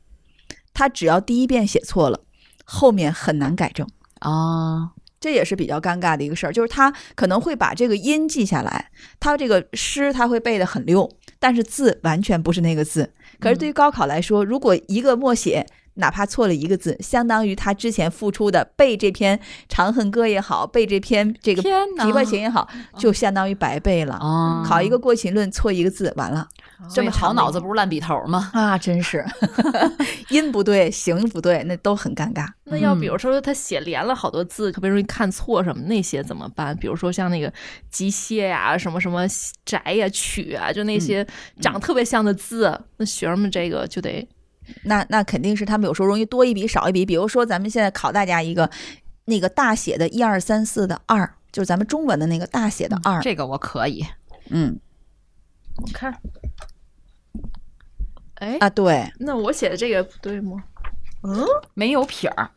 [0.73, 2.21] 他只要第一遍写错了，
[2.65, 3.87] 后面很难改正。
[4.21, 8.91] 啊，这也是比较尴尬的一个事儿，就是他可能会把这个音记下来，
[9.21, 13.13] 他这个诗他会背得很溜，但是字完全不是那个字。
[13.41, 24.15] 可是对于高考来说，如果一个默写哪怕错了一个字，相当于他之前付出的背这篇《长恨歌》也好，背这篇这个琵琶行》也好，就相当于白背了。
[24.15, 26.49] 啊，考一个过秦论错一个字，完了
[26.93, 28.51] 这么好脑子不是烂笔头吗？
[28.53, 28.77] 啊！
[28.77, 29.25] 真是
[30.31, 32.47] 音不对，形不对，那都很尴尬。
[32.65, 36.77] 那要比如说他写连了好多字，特别容易看错什么那些怎么办？
[36.77, 37.53] 比如说像那个
[37.91, 39.27] 机械呀、什么什么
[39.65, 41.27] 宅呀、曲啊，就那些
[41.61, 44.27] 长特别像的字，那学生们这个就得
[44.85, 47.05] 那那肯定是他们有时候容易多一笔少一笔。
[47.05, 48.71] 比如说，咱们现在考大家一个
[49.27, 53.21] 那个大写的“一二三四”的“二”，就是咱们中文的那个大写的“二”。
[53.23, 54.05] 这个我可以。
[54.51, 54.79] 嗯
[55.77, 56.15] 我看。
[58.37, 60.63] 哎，啊，对，那我写的这个不对吗？
[61.23, 62.51] 嗯没有撇儿，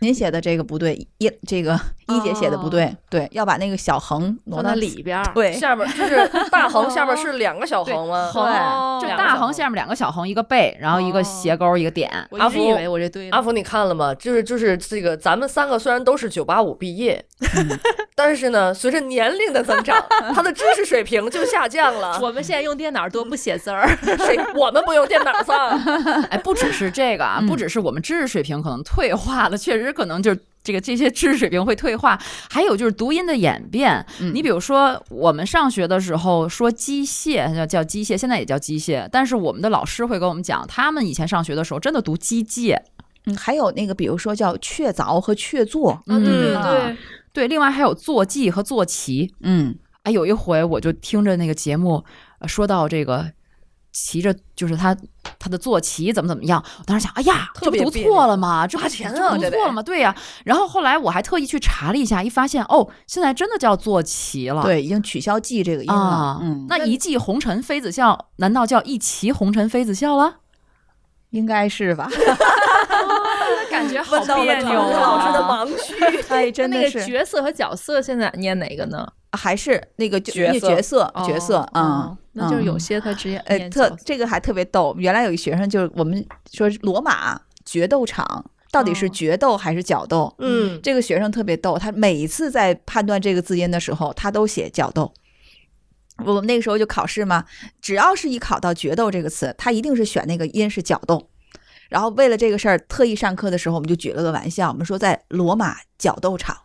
[0.00, 5.32] 您写的这个不对，一这个一姐写的不对，对，要把那个小横挪到里边儿。
[5.34, 8.30] 对，下边就是大横，下边是两个小横吗？
[8.32, 12.10] 对哦就大横下面两个小横，一个背，然后一个斜勾，一个点。
[12.30, 13.28] 我阿福一直以为我这对。
[13.30, 14.14] 阿福，你看了吗？
[14.14, 17.22] 就是就是这个，咱们三个虽然都是九八五毕业，
[18.14, 20.02] 但是呢，随着年龄的增长，
[20.34, 22.18] 他的知识水平就下降了。
[22.22, 23.86] 我们现在用电脑多不写字儿，
[24.18, 25.68] 谁我们不用电脑上？
[26.30, 32.18] 哎，不只是这个啊，不只是我们知识水平可能退化了，确实可能就是这个这些知识水平会退化。
[32.50, 42.76] 还有就是读音的演变，嗯你比如说我们上学的时候说机械叫叫机械，现在也叫机械，但是我们的老师会跟我们讲，他们以前上学的时候真的读机械。
[43.26, 46.96] 嗯，还有那个，比如说叫确凿和确凿，啊，对对嗯对，
[47.34, 49.30] 对，另外还有坐骑和坐骑。
[49.40, 52.02] 嗯，哎，有一回我就听着那个节目，
[52.38, 53.30] 呃说到这个
[53.92, 54.96] 骑着，就是他
[55.38, 58.66] 他的坐骑怎么怎么样，我当时想，哎呀，这不读错了吗？
[58.66, 59.82] 这不花钱这啊这不读错了吗？
[59.82, 64.62] 对呀、然后后来我还特意去查了一下，一发现哦，现在真的叫坐骑了。
[64.62, 70.36] 对，已经取消“记”这个音了啊，，嗯，那一骑红尘妃子笑，难道叫一骑红尘妃子笑了？
[71.30, 72.08] 应该是吧？
[73.70, 75.64] 感觉好别扭唐老师的啊！
[75.64, 75.94] 盲区。
[76.28, 79.06] 哎，真那个的是，角色和角色现在念哪个呢？
[79.32, 84.94] 还是那个角色角色角色，哦嗯哦，那就是有嗯些他直接呃，特这个还特别逗。
[84.98, 90.34] 原来有一学生就是我们说罗马决斗场到底是哦决斗还是角斗？
[90.38, 95.12] 嗯，这个学生特别逗，他每一次在判断这个字音的时候，他都写角斗。
[96.24, 97.44] 我们那个时候就考试嘛，
[97.80, 101.29] 只要是一考到决斗这个词，他一定是选那个音是角斗。
[101.90, 106.56] 然后为了这个事儿，特意上课的时候，我们就举了个玩笑，我们说在罗马角斗场，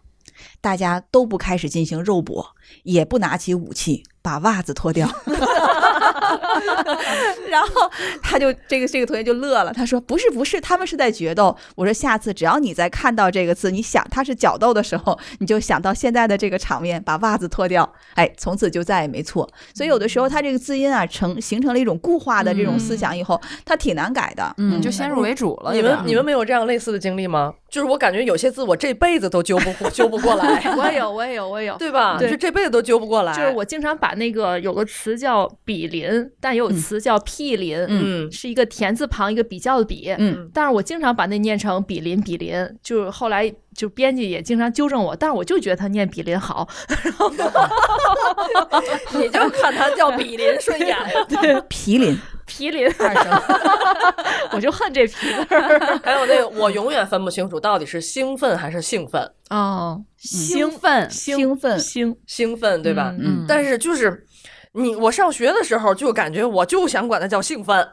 [0.61, 5.09] 大家都不开始进行肉搏，也不拿起武器，把袜子脱掉。
[7.49, 7.89] 然后
[8.21, 11.55] 他就这个这个同学就乐了，他说不是不是，他们是在决斗。
[11.75, 19.47] 我说下次只要你在看到这个字，你想他是角斗的时候，你就想到现在的这个场面，把袜子脱掉，哎，从此就再也没错。
[19.73, 24.53] 所以有的时候他这个字音啊，成形成了一种固化的这种思想以后，他挺难改的。
[24.57, 25.73] 嗯，就先入为主了。
[25.73, 27.53] 你们你们没有这样类似的经历吗？
[27.69, 31.75] 就是我感觉有些字我这辈子都揪不揪不过来， 我也有，我也有，我也有。
[31.77, 32.17] 对吧？
[32.17, 33.33] 对就这辈子都揪不过来。
[33.33, 36.04] 就是我经常把那个有个词叫比邻，
[36.39, 38.31] 但也有词叫毗邻，嗯。
[38.31, 46.67] 是一个田字旁一个比较的比，嗯，但是我经常把那念成比邻比邻，就是后来就编辑也经常纠正我，但是我就觉得他念比邻好，
[49.13, 50.97] 你就看他叫比邻顺眼。
[51.69, 53.41] 毗邻毗邻，二声，
[54.53, 55.13] 我就恨这皮
[55.49, 55.99] 字儿。
[56.03, 61.79] 还有那个，我永远分不清楚到底是兴奋还是兴奋，哦，兴奋，兴奋。
[61.79, 63.13] 兴，兴奋对吧？
[63.19, 63.45] 嗯。
[63.47, 64.25] 但是就是
[64.75, 67.87] 你，我上学的时候就感觉我就想管它叫兴奋。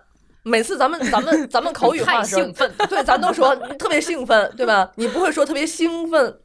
[0.44, 4.90] 每次咱们咱们咱们口语化的时候，太兴奋， 对，咱都说特别兴奋，对吧？
[4.96, 6.36] 你不会说特别兴奋，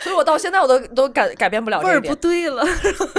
[0.00, 2.00] 所以我到现在我都都改改变不了味儿。
[2.00, 2.62] 不对了。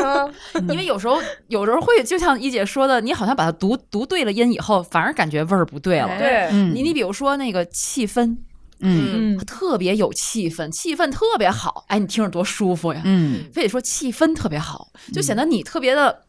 [0.03, 0.27] 啊
[0.67, 6.07] 因为有时候有时候会就像一姐说的，你好像把它读读对了音以后，反而感觉味儿不对了。
[6.07, 8.35] 哎对，嗯你你比如说那个气氛，
[8.79, 13.01] 嗯嗯，特别有气氛，气氛特别好，哎，你听着多舒服呀！
[13.05, 16.23] 嗯非得说气氛特别好，就显得你特别的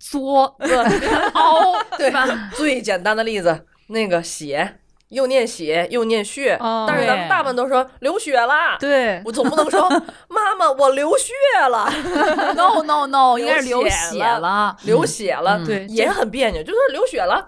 [0.00, 2.26] 作，特别的凹，对吧？
[2.56, 4.78] 最简单的例子，那个血，
[5.10, 8.76] 又念血又念血，哦但是咱们大部分都说流血啦。
[8.80, 9.88] 对，我总不能说
[10.28, 11.32] 妈妈我流血
[11.68, 11.92] 了，
[12.56, 14.76] No no no， 应该是流流血血了了。
[14.84, 17.46] 流血了，嗯对也很别扭，就是流血了。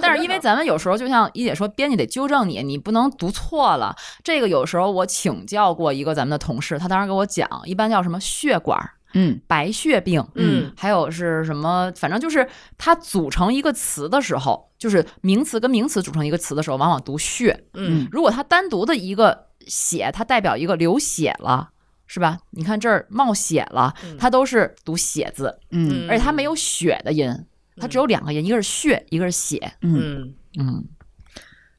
[0.00, 3.92] 但是因为咱们有时候就像一姐说，编辑得纠正你，你不能读错了。
[4.22, 17.64] 这个有时候我请教过一个咱们的同事，他当时给我讲，一般叫什么血管儿、嗯白血病，嗯，还有是什么，反正就是它组成一个词的时候，就是名词跟名词组成一个词的时候，往往读血。
[17.74, 21.70] 嗯如果它单独的一个血，它代表一个流血了。
[22.12, 22.38] 是吧？
[22.50, 27.32] 你看这儿冒血了，它都是读血字，嗯而且它没有血的音，
[27.76, 29.74] 它只有两个音，一个是血，一个是血。
[29.82, 30.88] 嗯嗯，嗯，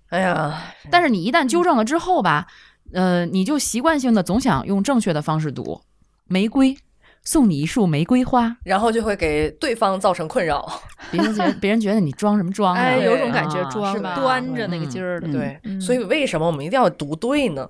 [0.08, 2.48] 哎呀，但是你一旦纠正了之后吧，
[2.94, 5.82] 呃，你就习惯性的总想用正确的方式读。
[6.28, 6.78] 玫瑰，
[7.24, 10.68] 送你一束玫瑰花，然后就会给对方造成困扰。
[11.12, 12.82] 别人觉得 别人觉得你装什么装啊？
[12.82, 14.16] 哎，有种感觉啊装是吧？
[14.16, 15.28] 端着那个劲儿的。
[15.28, 17.70] 嗯对，嗯所以为什么我们一定要读对呢？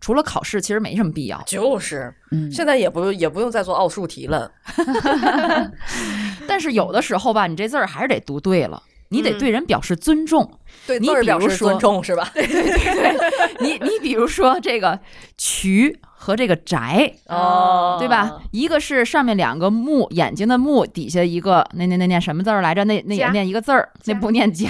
[0.00, 1.42] 除了考试，其实没什么必要。
[1.46, 4.50] 就是嗯现在也不也不用再做奥数题了。
[6.46, 10.48] 但是有的时候吧，你这字儿还是得读对了，你得嗯对人表示尊重。
[10.86, 12.30] 对你字儿表示比如说尊重是吧？
[13.60, 14.98] 你你比如说这个
[15.36, 18.42] 渠和这个宅，哦对吧？
[18.50, 22.82] 一个是上面两个目，眼睛的目，底下一个那那那念什么字儿来着？
[22.82, 24.68] 那那也念一个字儿，那不念家，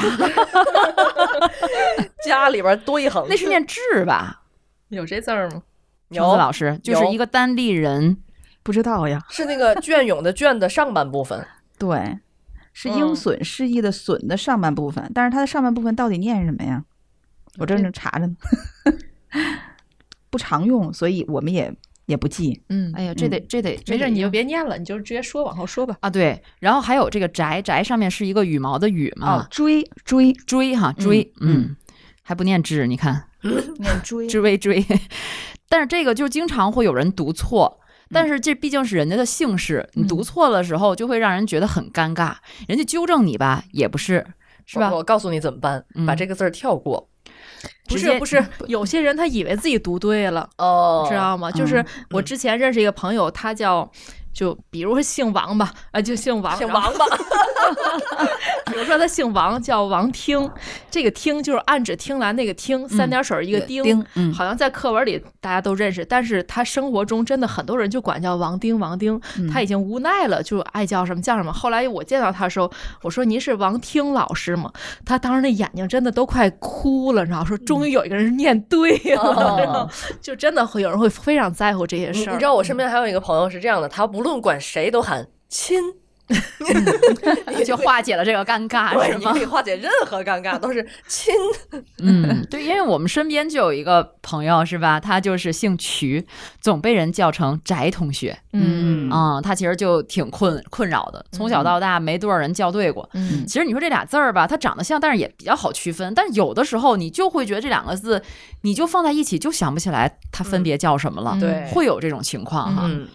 [2.26, 4.42] 家里边多一横，那是念智吧？
[4.90, 5.62] 有这字儿吗？
[6.10, 8.18] 有老师就是一个单立人，
[8.62, 9.18] 不知道呀。
[9.30, 11.42] 是那个隽永的隽的上半部分。
[11.78, 12.18] 对，
[12.74, 16.84] 是嗯鹰隼示意的隼的上半部分，但是它的上半部分到底念什么呀？
[17.56, 18.36] 我正正查着呢，
[20.30, 21.72] 不常用，所以我们也
[22.06, 22.60] 也不记。
[22.68, 25.96] 嗯，哎呀，这得这得没事，你就别念了，你就直接说，往后说吧。
[26.00, 31.76] 啊，对，然后还有这个宅宅上面是一个羽毛的羽嘛，哦，追追追哈追，嗯嗯，
[32.22, 34.84] 还不念之，你看 念追， 追追，
[35.68, 37.80] 但是这个就经常会有人读错。
[38.12, 42.34] 但是这毕竟是人家的姓氏，你读错了的时候，就会让人觉得很尴尬。
[42.68, 44.24] 人家纠正你吧，也不是，
[44.64, 44.98] 是吧我？
[44.98, 47.08] 我告诉你怎么办，嗯把这个字儿跳过。
[47.88, 51.50] 不是不是，有些人他以为自己读对了，哦知道吗？
[51.50, 53.90] 就是我之前认识一个朋友，他叫
[54.36, 57.06] 就比如说姓王吧，啊，就姓王，姓王吧，
[58.70, 60.50] 比如说他姓王，叫王听，
[60.90, 71.50] 这个听就是暗指听兰那个听，三点水一个丁，好像在课文里大家都认识，但是他生活中真的很多人就管叫王丁，王丁，嗯他已经无奈了，就爱叫什么叫什么。
[71.50, 72.70] 后来我见到他的时候，
[73.00, 74.70] 我说您是王听老师吗？
[75.06, 79.88] 他当时那眼睛真的都快哭了，然后说终于有一个人念对了，
[80.20, 82.32] 就真的会有人会非常在乎这些事儿。
[82.32, 85.80] 你你知道我身边还有一个朋友是这样的，他不论管谁都喊亲，
[87.64, 89.38] 就化解了这个尴尬， 是吗你可？
[89.38, 91.32] 以化解任何尴尬，都是亲。
[91.98, 94.98] 嗯， 对，因为我们身边就有一个朋友，是吧？
[94.98, 96.24] 他就是姓瞿，
[96.60, 98.36] 总被人叫成翟同学。
[98.52, 103.08] 嗯啊、他其实就挺困困扰的，从小到大没多少人叫对过。
[103.12, 106.12] 嗯其实你说这俩字儿吧，它长得像，但是也比较好区分。
[106.14, 108.20] 但有的时候你就会觉得这两个字，
[108.62, 112.82] 你就放在一起就想不起来它分别叫什么了，嗯对会有这种情况哈。
[112.86, 113.06] 嗯，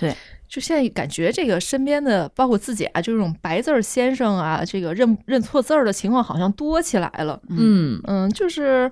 [0.51, 7.39] 就现在感觉这个身边的，包括自己啊，就这种白字儿先生啊，这个认认错字儿的情况好像多起来了。
[7.47, 8.91] 嗯，嗯，就是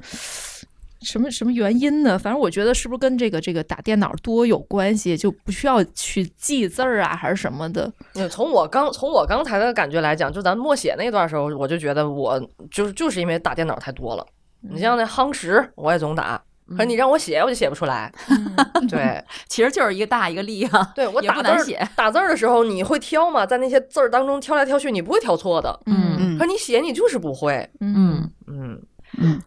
[1.01, 2.17] 什么什么原因呢？
[2.17, 7.91] 反正我觉得是不是跟这个这个打电脑多有关系，就不需要去记字儿啊，还是什么的？
[8.13, 12.39] 嗯从我刚从我刚才的感觉来讲，就咱默写那段时候，我就觉得我
[12.71, 14.25] 就是就是因为打电脑太多了。
[14.61, 16.41] 你像那夯实，我也总打，
[16.75, 18.11] 可是你让我写，我就写不出来。
[18.89, 20.91] 对， 其实就是一个大一个力啊。
[20.95, 23.45] 对我打字儿写打字儿的时候，你会挑吗？
[23.45, 25.79] 在那些字儿当中挑来挑去，你不会挑错的。
[25.85, 27.67] 嗯嗯可你写，你就是不会。
[27.79, 28.81] 嗯，嗯，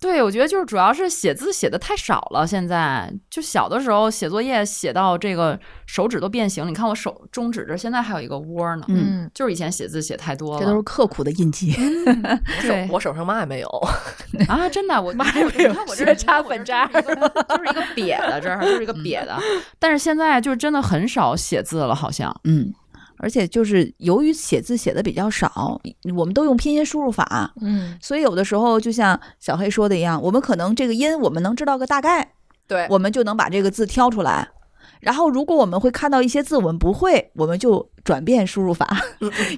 [0.01, 2.47] 对，我觉得就是主要是写字写的太少了。
[2.47, 8.85] 现在就小的时候写作业写到这个手指都变形，你看我手中指这现在还有一个窝呢。
[8.89, 11.73] 嗯，就是以前写字写太多了，这都是刻苦的印记。
[12.63, 13.69] 对我手上嘛也没有。
[14.49, 19.39] 啊，真的，我妈你看我呀没有你看我这血渣粉渣就是一个 就是一个瘪的，这儿就是一个瘪的。
[19.79, 22.35] 但是现在就真的很少写字了，好像。
[22.45, 22.73] 嗯，
[23.23, 25.81] 而且就是由于写字写的比较少，
[26.17, 32.33] 我们都用拼音输入法，嗯所以有的时候就像小黑说的一样，我们可能这个音我们能知道个大概，
[32.67, 34.49] 对，我们就能把这个字挑出来。
[35.01, 38.87] 然后，如果我们会看到一些字我们不会，我们就转变输入法，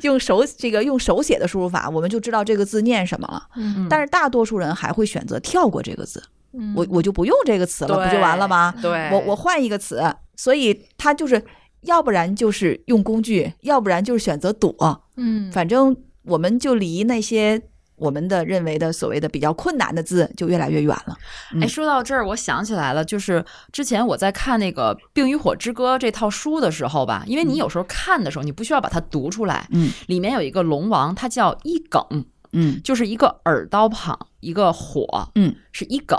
[0.03, 3.43] 用手这个用手写的输入法，我们就知道这个字念什么了。
[3.57, 6.23] 嗯但是大多数人还会选择跳过这个字，
[6.59, 8.73] 嗯我我就不用这个词了，不就完了吗？
[8.81, 10.03] 对，我我换一个词，
[10.35, 11.43] 所以它就是
[11.85, 15.51] 要不然就是用工具，要不然就是选择躲，嗯。
[15.53, 17.61] 反正我们就离那些
[17.97, 21.17] 我们的认为的所谓的比较困难的字就越来越远了。
[21.55, 21.63] 嗯。
[21.63, 29.93] 哎，说到这儿，我想起来了，就是之前我在看那个《冰与火之歌》这套书的时候吧，因为你有时候看的时候，你不需要把它读出来，嗯。
[30.07, 32.25] 里面有一个龙王，他叫一梗，
[32.55, 36.17] 嗯，就是一个耳刀旁一个火，嗯，是一梗，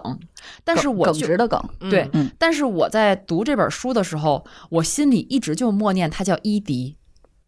[0.64, 1.90] 但是耿我就耿直的耿，嗯。
[1.90, 2.30] 对，嗯。
[2.38, 6.98] 但是我在读这本书的时候，我心里一直就默念它叫伊迪，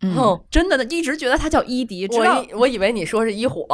[0.02, 0.40] 嗯。
[0.50, 3.66] 真的一直觉得他叫伊迪，我以我以为你说是伊火，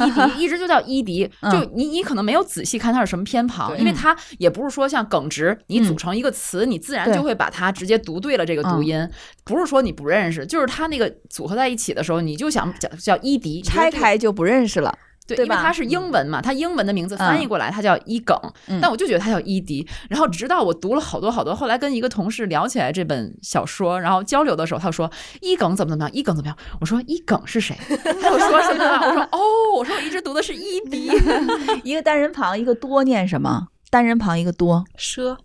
[0.00, 1.50] 伊迪 一直就叫伊迪，嗯。
[1.52, 9.10] 就你你可能没有仔细看它是什么偏旁，因为它也不是说像耿直，你组嗯成一个词，你自然就会把它直接读对了这个读嗯音，
[9.44, 14.96] 不是说你不认识，就是它那个组合在一起的时候，你就想叫叫伊迪，拆开就不认识了。
[15.26, 19.86] 对，吧因为它是英文嘛，它英文的名字翻译嗯过来它叫伊耿，嗯但我就觉得它叫伊迪。
[20.08, 25.10] 然后直到我读了好多好多，后来跟一个同事聊起来这本小说，然后交流的时候，他说
[25.40, 26.56] 伊耿怎么怎么样，伊耿怎么样？
[26.80, 27.76] 我说伊耿是谁？
[28.22, 28.84] 他又说什么？
[29.08, 29.38] 我说哦，
[29.76, 31.10] 我说我一直读的是伊迪。
[31.82, 33.68] 一个单人旁，一个多念什么？
[33.90, 35.36] 单人旁一个多，奢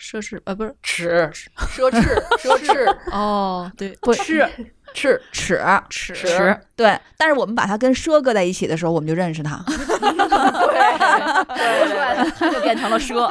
[0.00, 2.00] 奢侈呃不是耻，奢侈，
[2.38, 4.48] 奢侈， 哦对不是
[4.94, 6.98] 赤，耻耻是对。
[7.16, 9.62] 但是我们把它跟奢搁在一起的时候，我们就认识它。
[9.66, 9.76] 说
[11.88, 13.30] 出来就变成了奢。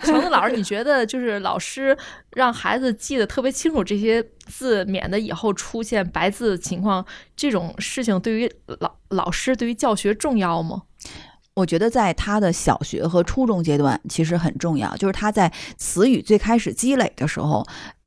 [0.00, 1.96] 橙子老师，你觉得就是老师
[2.32, 7.04] 让孩子记得特别清楚这些字，免得以后出现白字情况，
[7.36, 8.50] 这种事情对于
[8.80, 10.82] 老老师对于教学重要吗？
[11.54, 17.64] 我觉得在他的小学和初中阶段其实很重要，就是他在词语最开始积累的时候，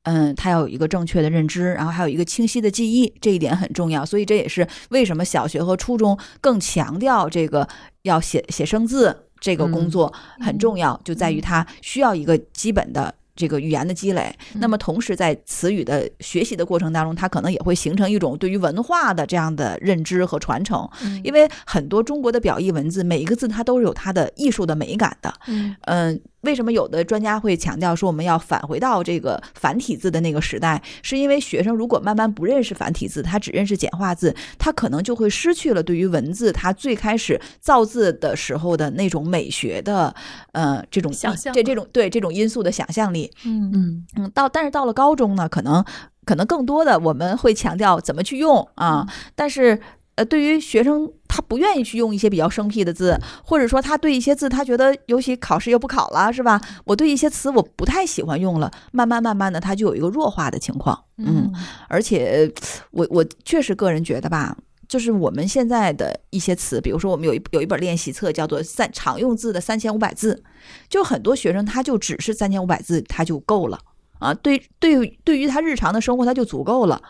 [0.08, 4.06] 嗯，他要有一个正确的认知，然后还有一个清晰的记忆，这一点很重要。
[4.06, 7.68] 所以这也是为什么小学和初中更强调这个
[8.02, 13.14] 要写写生字这个工作很重要，就在于他需要一个基本的。
[13.38, 20.90] 这个语言的积累，那么同时在词语的学习的过程当中，它可能也会形成一种对于文化的这样的认知和传承。
[21.22, 25.32] 因为很多中国的表意文字，每一个字它都是有它的艺术的美感的。
[25.46, 30.80] 嗯嗯，为什么有的专家会强调说我们要返回到这个繁体字的那个时代？
[31.02, 40.14] 是因为学生如果慢慢不认识繁体字，他只认识简化字，他可能就会失去了对于文字他最开始造字的时候的那种美学的
[40.52, 43.30] 呃这种想象这这种对这种因素的想象力。
[43.44, 45.84] 嗯嗯嗯，到但是到了高中呢，可能
[46.24, 49.80] 可能更多的我们会强调怎么去用啊，但是。
[50.18, 56.60] 呃，对于学生，他不愿意去用一些比较生僻的字，或者说他对一些字，他觉得尤其考试又不考了，是吧？
[56.84, 61.04] 我对一些词我不太喜欢用了，慢慢慢慢的，他就有一个弱化的情况。
[61.18, 61.52] 嗯，
[61.88, 62.52] 而且
[62.90, 64.56] 我我确实个人觉得吧，
[64.88, 70.42] 就是我们现在的一些词，比如说我们有一有一本练习册叫做三常用字的三千五百字，
[70.88, 73.78] 就很多学生他就只是三千五百字他就够了
[74.18, 77.00] 啊，对对于对于他日常的生活他就足够了。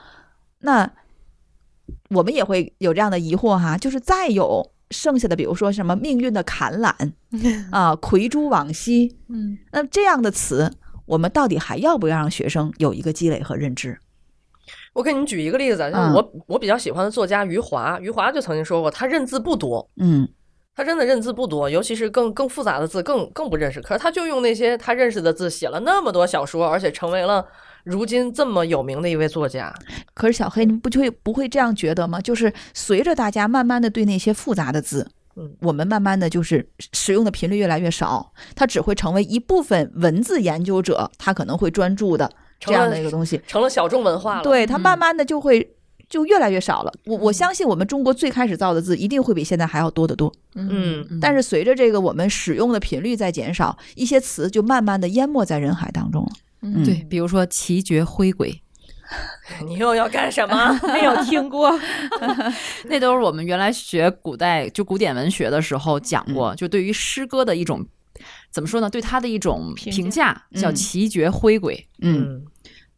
[0.60, 0.90] 那
[2.10, 6.92] 我们也会有这样的疑惑哈，就是再有剩下的，比如说什么命运的坎缆
[7.70, 10.70] 啊，葵珠往昔，嗯那这样的词，
[11.06, 13.98] 我们到底还要不要让学生有一个积累和认知？
[14.92, 20.28] 我给你举一个例子，就是嗯我我比较喜欢的作家余华，余华就曾经说过，他认字不多，嗯
[20.74, 23.80] 他真的认字不多，尤其是更更复杂的字更更不认识。
[23.82, 27.44] 可是他就用那些他认识的字写了那么多小说，而且成为了
[27.88, 29.72] 如今这么有名的一位作家。
[30.14, 32.20] 可是小黑，你不就会不会这样觉得吗？
[32.20, 42.30] 就是随着大家慢慢的对那些复杂的字，嗯，我们慢慢的就是使用的频率越来越少，它只会成为一部分文字研究者他可能会专注的
[42.60, 43.40] 这样的一个东西。
[43.46, 44.42] 成了小众文化了。
[44.42, 45.74] 对，它嗯慢慢的就会
[46.08, 46.92] 就越来越少了。
[47.06, 50.32] 我我相信我们中国最开始造的字一定会比现在还要多得多。
[50.54, 56.30] 嗯，但是随着这个我们使用的频率在减少，一些词就慢慢的淹没在人海当中了。
[56.62, 56.84] 嗯。
[56.84, 58.62] 对，比如说奇绝灰鬼，
[59.66, 60.80] 你又要干什么？
[60.92, 61.72] 没有听过，
[62.86, 67.86] 那都是我们原来学古代就古典文学的时候讲过，就对于诗歌的一种
[68.50, 68.88] 怎么说呢？
[68.90, 70.74] 对他的一种评评价叫嗯。
[70.74, 72.44] 奇绝灰鬼，嗯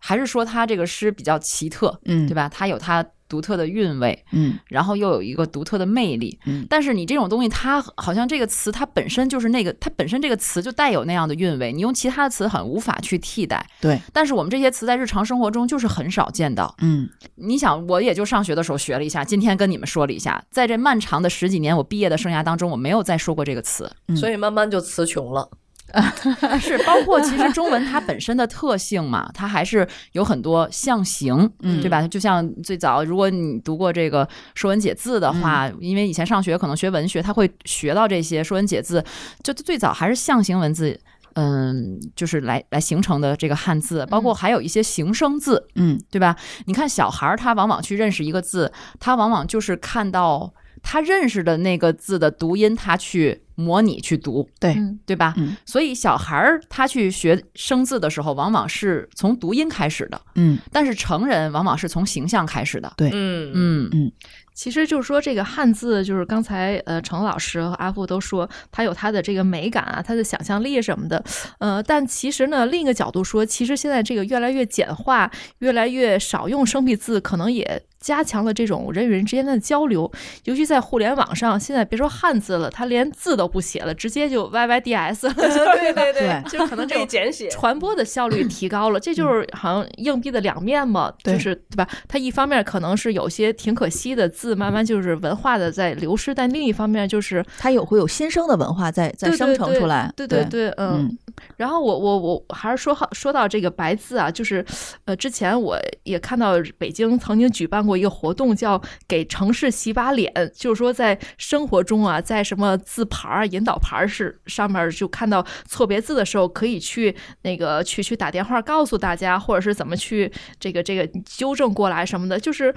[0.00, 2.48] 还是说它这个诗比较奇特，嗯对吧？
[2.48, 6.36] 它有它独特的韵味，嗯然后又有一个独特的魅力。
[6.46, 13.64] 嗯但是你这种东西，它好像这个词它本身就是那个，它本身这个词就带有那样的韵味，你用其他的词很无法去替代。
[13.80, 16.74] 对，但是我们这些词在日常生活中就是很少见到。
[16.80, 23.90] 嗯你想，我也就上学的时候学了一下，今天跟你们说了一下，在这漫长的十几年我毕业的生涯当中，我没有再说过这个词。
[24.08, 25.48] 嗯所以慢慢就词穷了。
[26.60, 32.06] 是包括其实中文它本身的特性嘛，它还是有很多象形，嗯对吧？
[32.06, 34.24] 就像最早，如果你读过这个
[34.54, 39.00] 《说文解字》的话，因为以前上学可能学文学，他会学到这些《说文解字》，
[39.42, 40.98] 就最早还是象形文字。
[41.34, 46.34] 嗯，就是来来形成的这个汉字，包括还有一些形声字，嗯对吧？
[46.66, 54.72] 你看小孩儿他往往去认识一个字，他往往就是看到他认识的那个字的读音，他去模拟去读，对。
[54.74, 55.34] 嗯对吧？
[55.36, 55.56] 嗯。
[55.66, 60.58] 所以小孩儿他去学生字的时候，往往是从读音开始的，嗯。
[60.72, 62.92] 但是成人往往是从形象开始的。
[62.96, 63.10] 对。
[63.12, 63.52] 嗯。
[63.54, 63.90] 嗯。
[63.92, 64.12] 嗯。
[64.52, 71.24] 其实就是说，这个汉字，就是刚才呃程老师和阿富都说，它有它的这个美感啊，它的想象力什么的，
[71.60, 75.30] 呃，但其实呢，另一个角度说，其实现在这个越来越简化，
[75.60, 80.10] 越来越少用生僻字，可能也加强了这种人与人之间的交流，
[80.44, 87.48] 尤其在互联网上，现在别说汉字了，它连字都不写了，直接就 YYDS 了， 对对对就可能这种简写。
[87.48, 91.88] 传播的效率提高了，这就是好像硬币的两面嘛，就是对吧？
[92.06, 100.12] 它一方面可能是有些挺可惜的字，慢慢就是文化的在流失，但另一方面就是它有会有新生的文化在在生成出来。
[100.16, 101.00] 对对对对，嗯。
[101.00, 101.18] 嗯
[101.56, 104.64] 然后我我我还是说好说到这个白字啊，就是
[105.06, 122.74] 呃，之前我也看到北京曾经举办过一个活动，叫“给城市洗把脸”，就是说在生活中啊，在什么字牌儿、引导牌儿是上面就看到错别字的时候，可以去那个去去打电话告诉大家，或者是怎么去这个这个纠正过来什么的，就是。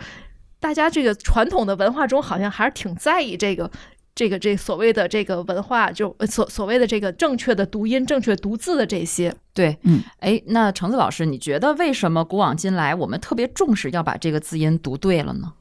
[0.64, 3.70] 大家这个传统的文化中，好像还是挺在意这个
[4.16, 9.36] 这个这所谓的这个文化，就呃所所谓的这个正确的读音、正确读字的这些。
[9.54, 15.52] 对，嗯，哎，那橙子老师，你觉得为什么古往今来我们特别重视要把这个字音读对了呢？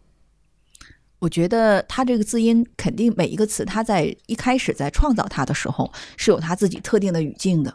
[1.23, 7.73] 我觉得它这个字音肯定每一个词，它在一开始在创造它的时候是有它自己特定的语境的。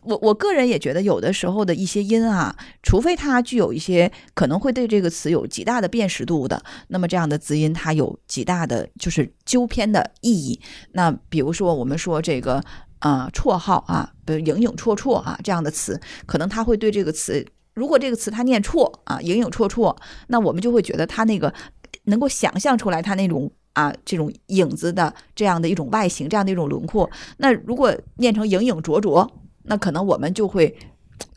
[0.00, 10.58] 我我个人也觉得，有的时候的一些音啊，除非它具有一些可能会对这个词有极大的辨识度的，那么这样的字音它有极大的就是纠偏的意义。
[10.92, 12.64] 那比如说我们说这个
[13.00, 19.94] 啊、绰号啊，比如影影绰绰啊这样的词，可能它会对这个词，如果这个词它念错啊，影影绰绰，
[20.28, 21.52] 那我们就会觉得它那个
[22.06, 23.50] 能够想象出来它那种。
[23.76, 27.10] 啊，这种影子的这样的一种外形，这样的一种轮廓。
[27.36, 29.28] 那如果念成影影绰绰，
[29.64, 30.74] 那可能我们就会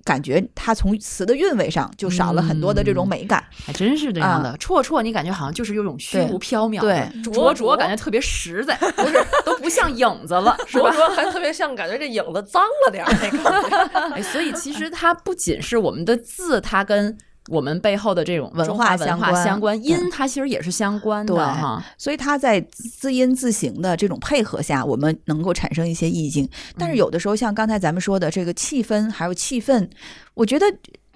[0.06, 3.44] 感觉它从词的韵味上就少了很多的这种美感。
[3.52, 4.56] 还真是这样的。
[4.58, 10.90] 绰绰，你感觉好像就是有种虚无缥缈的；对灼灼，感觉特别实在，不是都不像影子了，是吧？
[10.96, 14.16] 说说还特别像，感觉这影子脏了点儿那个。
[14.16, 17.18] 哎，所以其实它不仅是我们的字，它跟
[17.50, 21.84] 我们背后的这种文化文化相关音它其实也是相关的对哈。
[21.98, 26.48] 所以它在字音字形的这种配合下，我们能够产生一些意境。
[26.78, 29.90] 但是有的时候，像刚才咱们说的这个气氛还有气氛，
[30.34, 30.66] 我觉得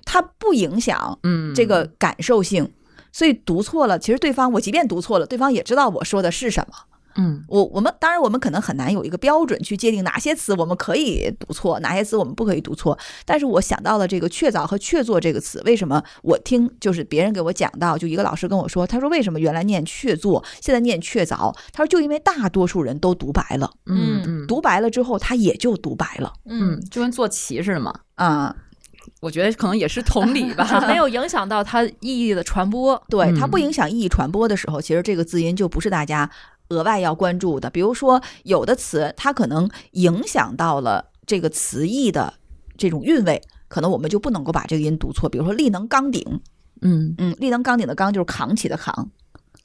[0.03, 2.69] 它不影响嗯，这个感受性。
[3.11, 6.73] 所以读错了，其实对方我即便读错了，对方也知道我说的是什么。
[7.15, 12.97] 嗯我我们当然我们可能很难有一个标准去界定哪些词我们可以读错，哪些词我们不可以读错。
[13.25, 21.53] 但是我想到了这个“确凿”和“确凿”这个词，为什么我听就是别人给我讲到，就一个老师跟我说，他说为什么原来念“确凿”，现在念“确凿”？
[21.71, 27.93] 他说就因为大多数人都读白了，嗯嗯读白了之后他也就读白了嗯，就跟做棋似的嘛。
[28.15, 28.55] 啊、
[29.21, 33.01] 我觉得可能也是同理吧， 没有影响到它意义的传播。
[33.09, 36.29] 对，它嗯不影响意义传播的时候，其实这个字音就不是大家
[36.69, 37.69] 额外要关注的。
[37.69, 42.33] 比如说，有的词它可能影响到了这个词义的
[42.77, 45.29] 这种韵味，可能我们就不能够把这个音读错。
[45.29, 46.41] 比如说“力能刚鼎
[46.81, 49.09] 嗯”，嗯，“力能刚鼎”的“刚”就是扛起的“扛”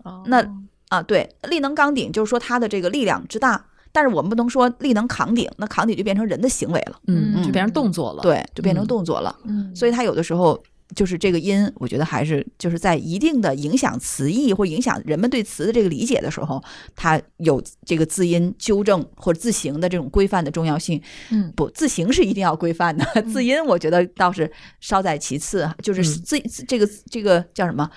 [0.04, 0.42] 哦那
[0.88, 3.64] 啊，对，“力能刚鼎”就是说它的这个力量之大。
[3.90, 9.34] 但是我们不能说力能扛鼎，那扛鼎就变成人的行为了，嗯，嗯就变成动作了。，对，就变成嗯动作了。
[9.44, 10.62] 嗯，所以它有的时候
[10.94, 16.62] 就是这个音，我觉得还是就是在一定的影响词义或影响人们对词的这个理解的时候，
[16.96, 21.00] 它有这个字音纠正或者字形的这种规范的重要性。
[21.30, 27.90] 嗯不，字形是一定要规范的， 字音我觉得倒是稍在其次哈，就是嗯字字这个这个叫什么？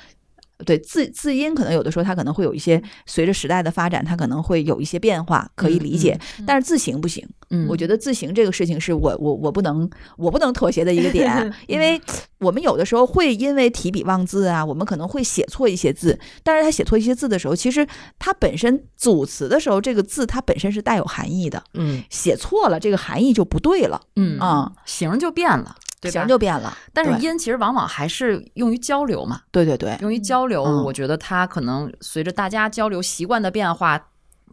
[0.65, 6.19] 对字字音可能有的时候它可能会有一些随着时代的发展，它可能会有一些变化，可以理解。
[6.45, 11.99] 但是字形不行，嗯，我觉得字形这个事情是我我我不能我不能妥协的一个点， 因为
[12.39, 17.85] 我们有的时候会因为提笔忘字啊，我们可能会写错一些字，但是他写错一些字的时候，其实
[18.17, 25.75] 它本身组词的时候，这个字它本身是带有含义的，嗯，写错了这个含义就不对了嗯啊，形就变了，
[26.09, 26.27] 形？
[26.27, 26.75] 就变了。
[26.93, 34.01] 但是音其实往往还是用于交流嘛，对对对，用于交流，嗯我觉得它可能随着大家交流习惯的变化，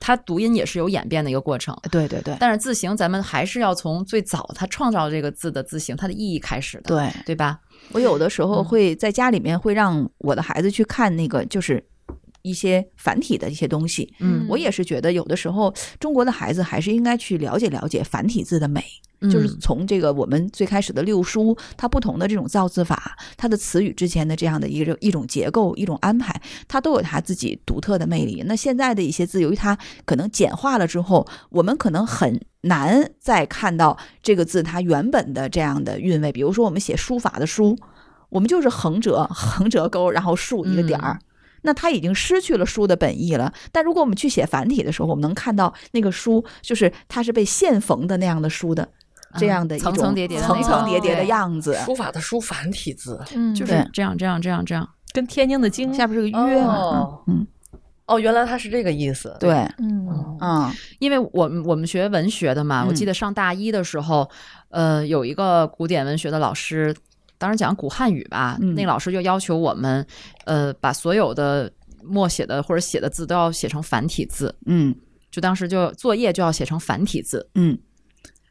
[0.00, 1.76] 它读音也是有演变的一个过程。
[1.90, 7.58] 对对对但是字形，咱们还是要从最早它创造这个字的字形，它的意义开始的，对，对吧？
[7.92, 11.84] 我有的时候嗯会在家里面会让我的孩子去看那个就是。
[12.42, 18.82] 一些繁体的一些东西，嗯我也是觉得有的时候中国的孩子还是应该去了解了解繁体字的美，
[19.22, 28.42] 就是嗯从这个我们最开始的六书，它不同的这种造字法，它的词语之间的这样的一个一种结构、一种安排，它都有它自己独特的魅力。
[28.46, 36.30] 那现在的一些字，由于它可能简化了之后，我们可能很难再看到这个字它原本的这样的韵味。
[36.30, 37.76] 比如说我们写书法的书，
[38.28, 41.18] 我们就是横折横折钩，然后竖一个点儿。
[41.62, 43.52] 那它已经失去了书的本意了。
[43.72, 48.88] 但如果我们去写繁体的时候，我们能看到那个书，就是它是被线缝的那样的书的
[49.36, 51.74] 这样的一种层层叠叠的层层叠叠的样子。
[51.84, 53.20] 书法的书繁体字。
[53.34, 54.88] 嗯，就是这样，这样，这样，这样。
[55.12, 57.46] 跟天津的经下边是个约嘛哦，嗯，
[58.06, 59.34] 哦，原来他是这个意思。
[59.40, 64.28] 对，嗯嗯因为我们我们学文学的嘛，我记嗯得上大一的时候，
[64.68, 66.94] 呃，有一个古典文学的老师，
[67.38, 70.06] 当时讲古汉语吧，嗯那个老师就要求我们，
[70.44, 71.72] 呃，把所有的
[72.04, 74.94] 默写的或者写的字都要写成繁体字，嗯
[75.30, 77.48] 就当时就作业就要写成繁体字。
[77.54, 77.78] 嗯，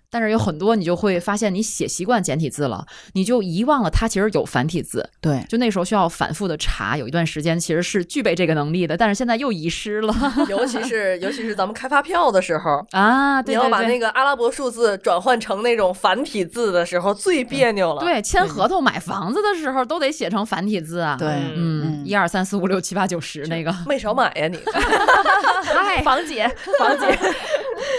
[0.10, 5.10] 但是有很多你就会发现，你写习惯简体字了，你就遗忘了它其实有繁体字。
[5.20, 10.14] 对，就那时候需要反复的查，有一段时间其实是具备这个能力的，但是现在又遗失了
[10.50, 13.42] 尤其是尤其是咱们开发票的时候，啊！
[13.42, 21.18] 对你要把那个阿拉伯数字转换成那种繁体字的时候，最别扭了。，对，签合同、买房子的时候都得写成繁体字啊。
[21.20, 24.58] 对嗯，一二三四五六七八九十那个，没少买呀你。
[25.66, 26.50] 嗨， 房姐，
[26.80, 27.20] 房姐。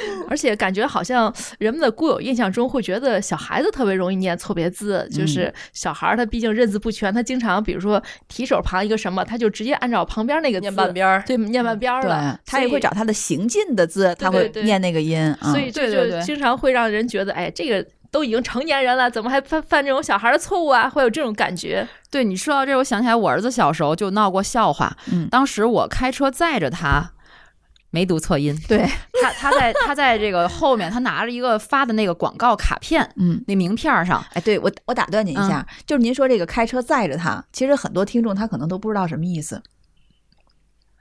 [0.28, 15.18] 而且感觉好像人们的固有印象中会觉得小孩子特别容易念错别字，就是小孩儿他毕竟认字不全，他经常比如说提手旁一个什么，他就直接按照旁边那个念字半边儿对，念半边儿了。，他也会找他的行进的字，他会念那个音。
[15.40, 20.88] 嗯所以这就经常会让人觉得，哎，这个都已经成年人了，怎么还犯犯这种小孩的错误啊？
[20.88, 21.86] 会有这种感觉。
[22.10, 24.96] 对你说到这，我想起来我儿子小时候就闹过笑话。
[25.12, 27.12] 嗯当时我开车载着他，
[27.90, 28.56] 没读错音。
[28.68, 28.86] 对，
[29.22, 33.42] 他他在他在这个后面，他拿着一个发的那个广告卡片，嗯。
[33.46, 39.62] 那名片上，哎，对我我打断您一下，就是您说这个开车载着他，其实很多听众他可能都不知道什么意思，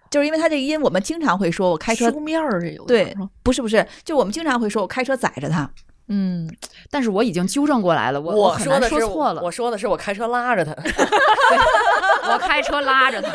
[0.10, 3.14] 就是因为他这个音，我们经常会说我开车书面儿这有对
[3.44, 5.70] 不是不是，就我们经常会说我开车载着他，
[6.10, 6.50] 嗯，
[6.90, 10.72] 但是我已经纠正过来了，我我说的是错了，我说的是我开车拉着他
[12.30, 13.32] 我开车拉着他，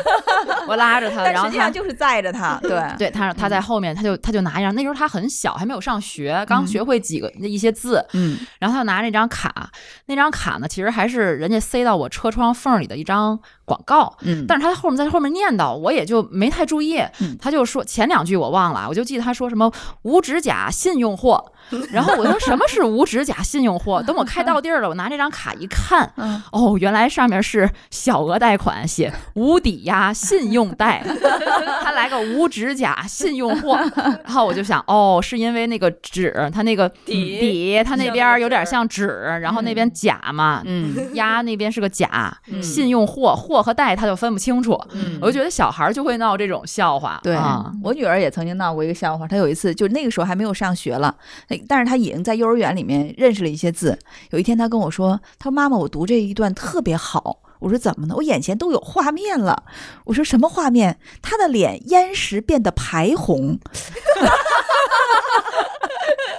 [0.67, 9.69] 我拉着他，但然后他实际上就是载着他，对对他他在后面，他就他就拿一张，那时候他很小，还没有上学，刚学会几个一些字，嗯然后他就拿那张卡，
[10.05, 14.15] 那张卡呢，其实还是人家塞到我车窗缝里的一张广告。
[14.21, 17.35] 嗯，但是他后面在后面念叨，我也就没太注意嗯。
[17.41, 19.71] 他就说前两句我忘了，我就记得他说什么
[20.03, 21.51] 无指甲信用货，
[21.91, 24.01] 然后我说什么是无指甲信用货？
[24.07, 26.41] 等我开到地儿了，我拿这张卡一看，嗯。
[26.51, 31.03] 哦，原来上面是小额贷款，写无抵押信用贷，
[31.83, 33.77] 他来个无指甲信用货，
[34.23, 39.07] 然后我就想，哦，是因为那个纸，它那个底底，它那边儿有点像纸，
[39.41, 41.13] 然后那边嗯甲嘛，嗯。
[41.15, 42.61] 押那边是个甲，嗯。
[42.61, 45.17] 信用货货和贷他就分不清楚，嗯。
[45.21, 49.27] 我就觉得小孩儿就会闹这种笑话，对啊，我女儿也曾经闹过一个笑话。
[49.27, 51.13] 她有一次，就那个时候还没有上学了，
[51.47, 53.97] 那但是他已经在幼儿园里面认识了一些字。
[54.31, 58.15] 有一天，他跟我说：“他说妈妈，我读这一段特别好。”我说：“怎么呢？
[58.15, 59.63] 我眼前都有画面了。”
[60.05, 60.99] 我说：“什么画面？
[61.21, 63.57] 他的脸烟时变得排红。”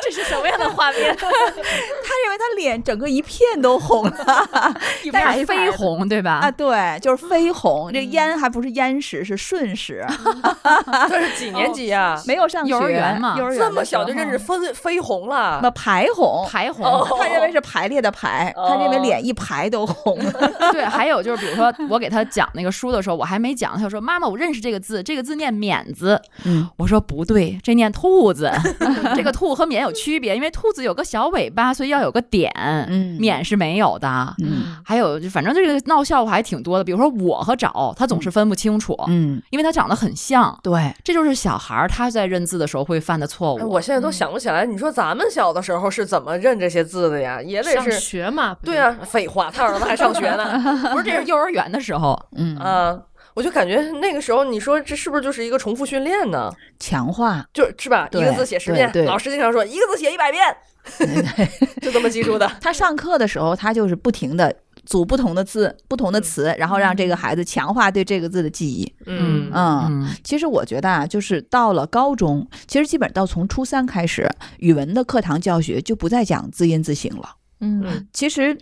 [0.03, 1.17] 这是什么样的画面？
[2.15, 4.13] 她认为他脸整个一片都红了，
[5.13, 6.35] 但是绯红对吧？
[6.43, 7.91] 啊，对，就是绯红。
[7.93, 10.05] 这烟还不是烟时，是瞬时，
[11.09, 12.21] 这是几年级啊？
[12.27, 15.71] 没有上学幼儿园嘛幼儿园这么小就认识分绯红了那？
[15.73, 16.47] 排红。
[16.49, 16.85] 排红，
[17.19, 20.17] 他认为是排列的排，他认为脸一排都红。
[20.73, 28.51] 对，还有就是，比如说我给他讲那个书的时候，我还没讲，他就说：“妈妈，我认识这个字，这个字念免字。”嗯，我说不对，这念兔子。
[29.17, 32.53] 这个兔和免有区别，因为兔子有个小尾巴，所以要有个点，
[32.89, 34.35] 嗯免是没有的。
[34.43, 40.57] 嗯还有，就反正这个闹笑话还挺多的，比如说我和找，他总是分不清楚，嗯，因为他长得很像。
[40.63, 43.59] 对，这就是小孩儿他在认字的时候会犯的错误。
[43.59, 47.41] 哎我现在都想不起来，你说咱们小的时候是怎么认这些字的呀？
[47.43, 48.55] 也得上是学嘛？
[48.63, 50.61] 对啊，废话，他儿子还上学呢。
[50.93, 52.21] 不是，这是幼儿园的时候。
[52.37, 52.97] 嗯啊，
[53.35, 56.51] 我就感觉那个时候，你说这是不是就是一个重复训练呢？
[56.79, 60.43] 强化，就是吧，一个字写十遍老师经常说一个字写一百遍，
[61.83, 62.51] 就这么记住的。
[62.63, 64.55] 他上课的时候，他就是不停的
[64.87, 68.95] 组不同的字、不同的词，然后让这个孩子强化对这个字的记忆。
[69.07, 77.35] 嗯嗯，嗯其实我觉得啊，就是到了高中，其实基本到从初三开始，语文的课堂教学就不再讲字音字形了。
[77.61, 78.57] 嗯其实。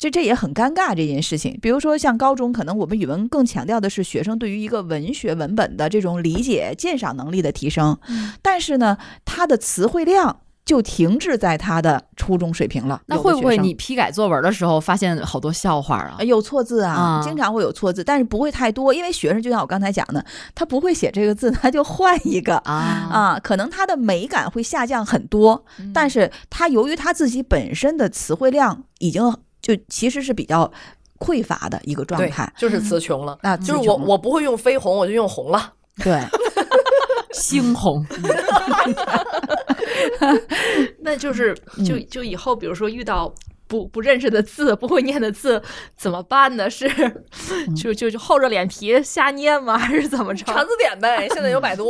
[0.00, 1.58] 这这也很尴尬这件事情。
[1.60, 7.98] 比如说，像高中，可能我们语文更强调的是学生对于一个文学文本的这种理解、鉴赏能力的提升，
[8.40, 8.96] 但是呢，
[9.26, 13.02] 他的词汇量就停滞在他的初中水平了。
[13.06, 16.24] 那会不会你批改作文的时候发现好多笑话啊呃？
[16.24, 20.24] 有错字啊，啊经常会有错字，但是不会太多，因为学生就像我刚才讲的，
[20.54, 22.56] 他不会写这个字，他就换一个。
[22.58, 22.72] 啊
[23.12, 30.70] 啊，可能他的美感会下降很多，但是他由于他自己本身的词汇量已经就其实是比较
[31.18, 33.38] 匮乏的一个状态，，就是词穷了。
[33.42, 35.72] 那就是我我不会用绯红，我就用红了。
[36.02, 36.18] 对，
[37.34, 38.04] 猩红，
[41.00, 41.84] 那就是嗯。
[41.84, 43.32] 就就以后，比如说遇到
[43.70, 45.62] 不不认识的字、 不会念的字，
[45.96, 46.68] 怎么办呢？
[46.68, 46.88] 是
[47.68, 49.78] 嗯就就就厚着脸皮瞎念吗？
[49.78, 50.44] 还是怎么着？
[50.44, 51.84] 查字典呗，现在有百度。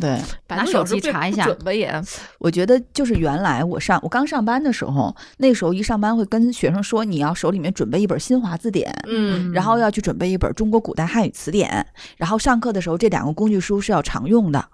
[0.00, 1.92] 对，百拿手机查一下准吧也。
[2.38, 14.64] 我觉得就是原来我上我刚上班的时候，那时候一上班会跟学生说，你要手里面准备一本新华字典，嗯然后要去准备一本中国古代汉语词典，然后上课的时候这两个工具书是要常用的。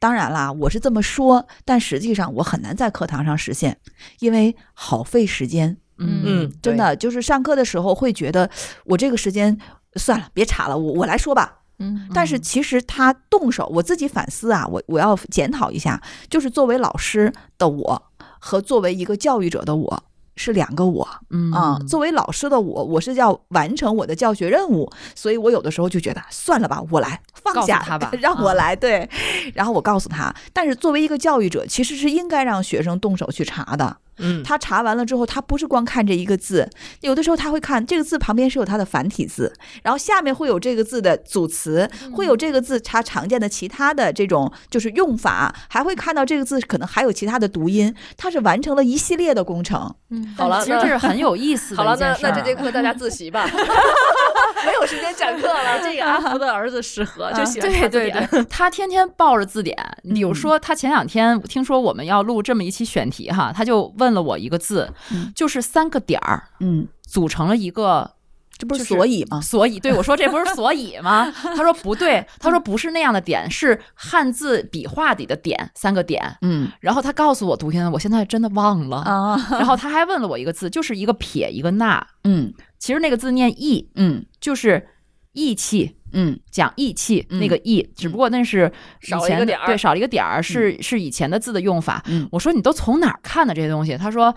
[0.00, 3.78] 当然啦，我是这么说，但实际上我很难在课堂上实现，
[4.18, 5.76] 因为好费时间。
[5.98, 8.48] 嗯嗯，真的就是上课的时候会觉得
[8.84, 9.56] 我这个时间
[9.96, 11.54] 算了，别查了，我我来说吧。
[11.80, 18.02] 嗯但是其实他动手，我自己反思啊，我我要检讨一下，就是作为老师的我
[18.40, 20.02] 和作为一个教育者的我
[20.34, 29.08] 是两个我嗯啊、作为老师的我，我是要完成我的教学任务，所以我有的时候就觉得算了吧，我来放下他吧 让我啊来对，
[29.54, 30.34] 然后我告诉他。
[30.52, 33.98] 但是作为一个教育者，其实是应该让学生动手去查的。
[34.18, 36.68] 嗯，他查完了之后，他不是光看这一个字，
[37.00, 39.52] 有的时候他会看这个字旁边是有它的繁体字，
[39.82, 49.94] 然后下面会有这个字的组词，会有这个字它常见的其他的这种就是用法，还会看到这个字可能还有其他的读音，他是完成了一系列的工程。
[50.10, 53.46] 嗯，好了，其实这是很有意思的好了，那那这节课 大家自习吧，
[54.64, 55.78] 没有时间讲课了。
[55.84, 58.28] 这个阿福的儿子适合，就喜欢对查字典。
[58.30, 59.76] 对对，他天天抱着字典。
[60.14, 68.10] 比如说，他前两天听说我们要录这么一期选题哈，他就问了我一个字，嗯就是三个点儿嗯，组成了一个
[68.56, 69.40] 这不是所以吗？
[69.40, 71.30] 所以，对我说这不是所以吗？
[71.54, 76.36] 他说不对，他说不是那样的点，是汉字笔画里的点，三个点。
[76.42, 78.96] 嗯然后他告诉我读音，我现在真的忘了。
[78.98, 84.88] 啊，然后他还问了我一个字，就是一个撇一个捺，嗯其实那个字念义，嗯就是
[85.32, 85.97] 义气。
[86.12, 88.70] 嗯讲义气，嗯那个义，只不过那是
[89.02, 92.02] 以少了一前的个点儿对，少了一个点儿，是是以前的字的用法。
[92.06, 93.96] 嗯我说你都从哪儿看的这些东西？
[93.96, 94.34] 他说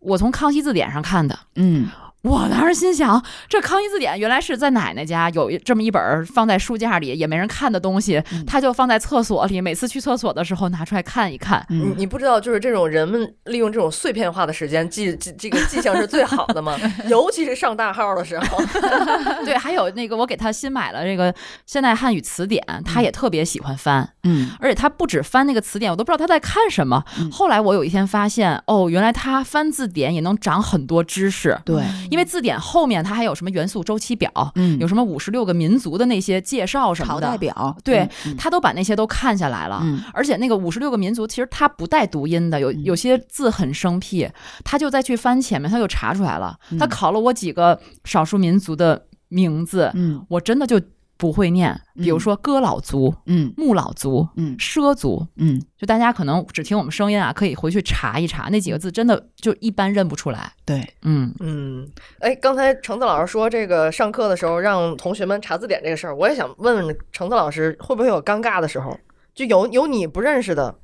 [0.00, 1.38] 我从康熙字典上看的。
[1.56, 1.88] 嗯
[2.22, 11.64] 我当时心想，这康熙字典原来是在奶奶家有这么一本儿放在书架里也没人看的东西，嗯他就放在厕所里，每次去厕所的时候拿出来看一看。
[11.68, 16.78] 你嗯你不知道，就是这种人们利用这种碎片化的时间记记这个记性是最好的吗？
[17.08, 18.62] 尤其是上大号的时候。
[19.44, 21.34] 对，还有那个我给他新买了这个
[21.66, 24.08] 现代汉语词典，他也特别喜欢翻。
[24.24, 27.02] 嗯而且他不止翻那个词典，我都不知道他在看什么。
[27.18, 31.58] 嗯后来我有一天发现，哦，原来他翻字典也能长很多知识。
[31.64, 31.82] 对，
[32.12, 34.78] 因为字典后面它还有什么元素周期表，嗯。
[34.78, 39.80] 有什么五十六个民族的那些介绍什么朝的，代表，对嗯他都把那些都看下来了。
[39.82, 40.02] 嗯。
[40.12, 44.28] 而且那个五十六个民族，其实它不带读音的，有有些字很生僻，
[44.62, 46.58] 他就再去翻前面，他就查出来了。
[46.78, 50.22] 他嗯考了我几个少数民族的名字，嗯。
[50.28, 50.78] 我真的就
[51.22, 53.54] 不会念，比如说哥老族、嗯。
[53.56, 54.56] 木老族、嗯。
[54.56, 60.52] 畲族，嗯，就大家可能只听我们声音啊，可以回去查一查那几个字，真的就一般认不出来。
[60.64, 68.98] 对，嗯，嗯，哎，刚才橙子老师说这个上课的时候让同学们查字典这个事儿，我也想问问橙子老师，会不会有尴尬的时候？
[69.32, 70.74] 就有有你不认识的，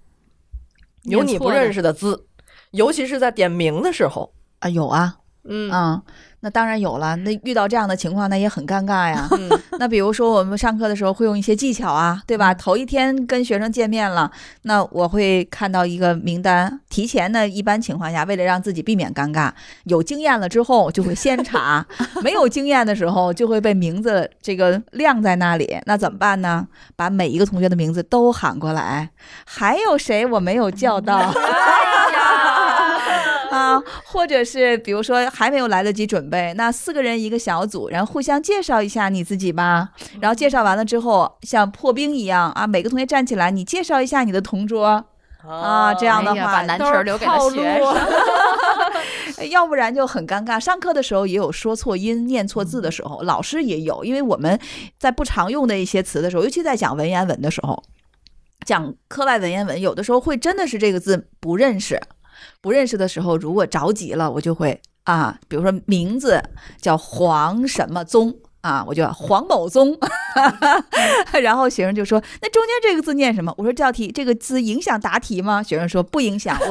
[1.03, 2.27] 有你不认识的字，
[2.71, 4.33] 尤其是在点名的时候。
[4.61, 5.69] 啊有啊，嗯。
[5.73, 6.03] 嗯，
[6.41, 7.17] 那当然有了。
[7.17, 9.29] 那遇到这样的情况，那也很尴尬呀。
[9.33, 9.49] 嗯
[9.81, 12.53] 那比如说我们上课的时候会用一些技巧啊，对吧？
[12.53, 14.29] 头一天跟学生见面了，
[14.63, 16.81] 那我会看到一个名单。
[16.89, 19.53] 提前呢，一般情况下，为了让自己避免尴尬，
[19.85, 21.85] 有经验了之后就会先查；
[22.23, 25.79] 没有经验的时候，就会被名字这个晾在那里。
[25.87, 26.67] 那怎么办呢？
[26.97, 29.11] 把每一个同学的名字都喊过来。
[29.47, 31.33] 还有谁我没有叫到？
[33.53, 39.91] 啊，或者是比如说还没有来得及准备，那四个人一个小组，然后互相介绍一下你自己吧。
[40.21, 45.05] 然后介绍完了之后，像破冰一样啊，每个同学站起来，你介绍一下你的同桌
[45.47, 47.87] 啊，这样的话把难题都是儿留给了套学 路
[49.51, 50.59] 要不然就很尴尬。
[50.59, 54.59] 上课的时候也有说错音、念错字的时候，老师也有，因为我们
[54.99, 57.81] 在不常用的一些词的时候，尤其在讲文言文的时候，
[58.67, 62.01] 讲课外文言文，有的时候会真的是这个字不认识，
[62.61, 66.43] 不认识的时候，如果着急了，我就会啊，比如说名字
[66.81, 68.35] 叫黄什么宗。
[68.61, 69.97] 啊，我就黄某宗，
[71.41, 76.59] 然后学生就说：“那中间这个字念什么？”我说：“这道题这个字影响答题吗？”学生说：“不影响。
[76.61, 76.67] 我”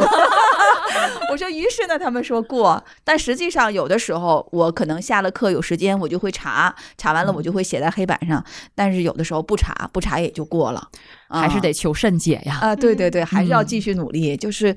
[1.31, 8.43] 我说：“于是呢，他们说过，但实际上有的时候我可能下了课有时间，我就会查，查完了我就会写在黑板上，
[8.75, 10.85] 但是有的时候不查，不查也就过了，
[11.29, 12.59] 还是啊得求甚解呀。
[12.61, 14.35] 啊，对对对，还是要嗯继续努力。
[14.35, 14.75] 就是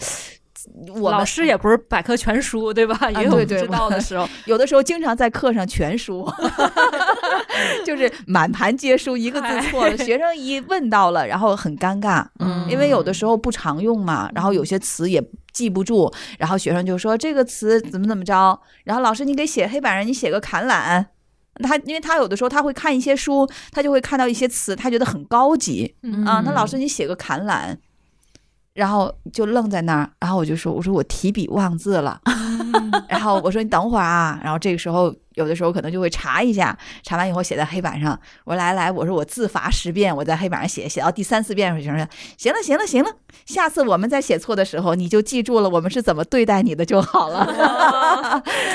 [1.00, 3.10] 我老们师也不是百科全书，对吧？
[3.10, 4.28] 也有不知道的时候。
[4.46, 6.28] 有的时候经常在课上全输，
[7.84, 21.06] 就是满盘皆输，一个字错了， 学生一问到了，然后很尴尬，嗯因为有的时候不常用嘛，然后有些词也记不住，然后学生就说这个词怎么怎么着，然后老师你给写黑板上，你写个砍懒。
[21.62, 25.94] 他因为他有的时候他会看一些书，他就会看到一些词，他觉得很高级
[26.24, 26.40] 啊。
[26.42, 27.76] 那老师你写个砍懒，
[28.80, 32.18] 然后就愣在那儿，然后我就说我说我提笔忘字了，
[33.06, 38.18] 然后我说你等会儿啊，然后这个时候有的时候可能就会查一下，查完以后写在黑板上。
[38.44, 43.10] 我说来来，我说我自罚十遍，我在黑板上写，写到第三四遍的时候，学生说行了行了行了，
[43.46, 47.44] 下次我们在写错的时候，你就记住了我们是怎么对待你的就好了。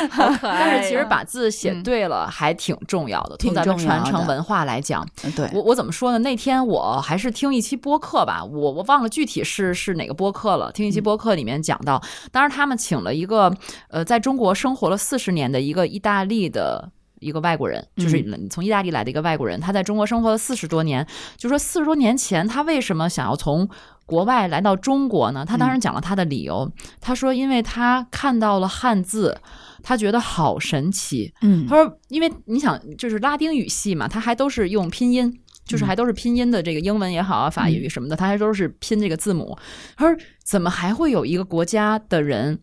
[0.09, 6.19] 好可 爱但是其实把字写对了还挺重要的，挺从咱们传承文化来讲，对，我我怎么说呢？
[6.19, 10.71] 那天我还是听一期播客吧，我我忘了具体是是哪个播客了。
[10.71, 12.01] 听一期播客里面讲到，
[12.31, 13.53] 当时他们请了一个
[13.89, 16.89] 呃，在中国生活了四十年的一个意大利的。
[17.21, 21.07] 一个外国人，就是从意大利来的一个外国人，他在中国生活了四十多年。
[21.37, 23.67] 就说四十多年前，他为什么想要从
[24.05, 25.43] 国外来到中国呢？
[25.47, 26.69] 他当时讲了他的理由。
[26.99, 29.35] 他说，因为他看到了汉字，
[29.81, 31.33] 他觉得好神奇。
[31.41, 39.57] 嗯他说，因为你想，就是拉丁语系嘛，他还都是用拼音，就是还都是拼音的这个英文也好啊，法语什么的，他还都是拼这个字母。
[39.95, 42.59] 他说，怎么还会有一个国家的人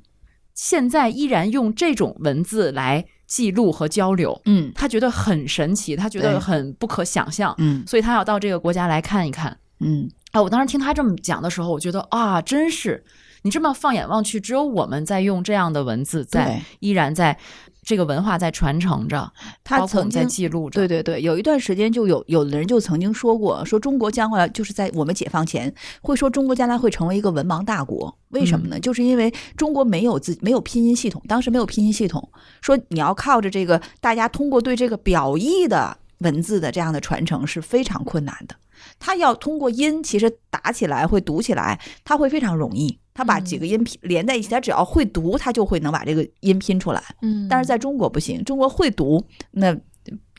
[0.54, 4.38] 现在依然用这种文字来记录和交流？
[4.44, 4.70] 嗯。
[4.74, 7.82] 他觉得很神奇，他觉得很不可想象，嗯。
[7.86, 9.56] 所以他要到这个国家来看一看。
[9.80, 10.06] 嗯。
[10.32, 13.02] 啊，我当时听他这么讲的时候，我觉得啊，真是
[13.40, 17.38] 你这么放眼望去，只有我们在用这样的文字，在依然在
[17.84, 19.32] 这个文化在传承着，
[19.64, 20.80] 他曾经在记录着。
[20.80, 28.78] 对对对，有一段时间就有有的人就曾经说过，说中国将来就是在我们解放前会说中国将来会成为一个文盲大国，为什么呢？
[28.78, 32.30] 就是因为中国没有自没有拼音系统，当时没有拼音系统，
[32.60, 38.56] 说你要靠着这个大家通过对这个表意的文字的这样的传承是非常困难的。
[38.98, 42.98] 他要通过音，其实打起来会读起来，他会非常容易。
[43.14, 47.02] 他把几个音拼连在一起，他只要会读，他就会能把这个音拼出来。
[47.20, 49.76] 嗯但是在中国不行，中国会读，那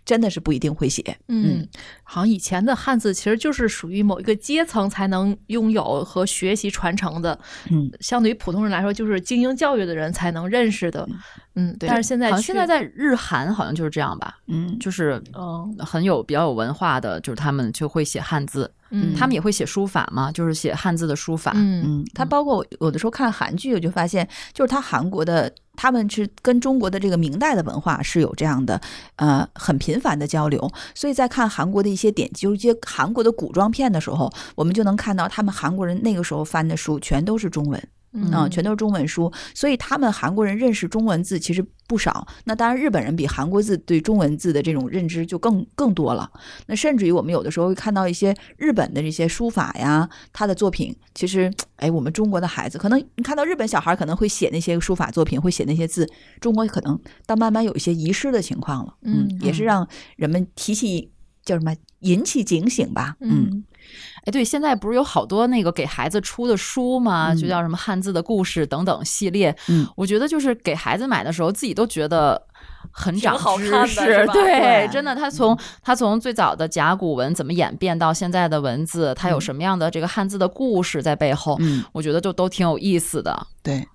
[0.04, 1.16] 真的是不一定会写。
[1.28, 1.66] 嗯，
[2.14, 7.36] 好像以前的汉字其实就是属于某一个阶层才能拥有和学习传承的，
[7.72, 11.10] 嗯，相对于普通人来说，就是精英教育的人才能认识的，
[11.56, 15.76] 嗯，对但是现在好像现在在日韩好像就是这样吧，嗯，就是嗯。
[15.80, 21.52] 很有比较有文化的，就是他们就会写汉字，嗯，他们也会写书法嘛，就是写汉字的书法。
[21.56, 21.84] 嗯。
[21.84, 28.80] 嗯，它包括有的时候看韩剧，我就发现，就是他韩国的，他们是跟中国的这个明代的文化是有这样的，
[29.16, 30.72] 呃，很频繁的交流。
[30.94, 37.82] 所以在看韩国的一些典籍，就是一些韩国的古装片的时候，我们就能看到他们韩国人那个时候翻的书全都是中文。
[38.16, 42.28] 嗯，全都是中文书，所以他们韩国人认识中文字其实不少。
[42.44, 46.30] 那当然，日本人比韩国字对中文字的这种认知就更更多了。
[46.68, 56.08] 那甚至于我们有的时候会看到一些日本的这些书法呀，他的作品，其实哎，我们中国的孩子可能你看到日本小孩可能会写那些书法作品，会写那些字，
[56.40, 58.94] 中国可能到慢慢有一些遗失的情况了。
[59.02, 59.88] 嗯也是让
[60.18, 61.10] 人们提起
[61.46, 63.16] 叫什么引起警醒吧。
[63.20, 63.64] 嗯嗯
[64.26, 67.34] 哎，对，现在不是有好多那个给孩子出的书吗？
[67.34, 69.54] 嗯就叫什么汉字的故事等等系列。
[69.68, 72.42] 嗯，我觉得就是给孩子买的时候，自己都觉得
[72.92, 74.26] 很长知挺好看的识。
[74.32, 83.48] 对，真的，他从他从最早的甲骨文怎么演变到现在的文字，它有嗯什么样的这个汉字的故事在背后，嗯，我觉得就都挺有意思的。
[83.62, 83.86] 对，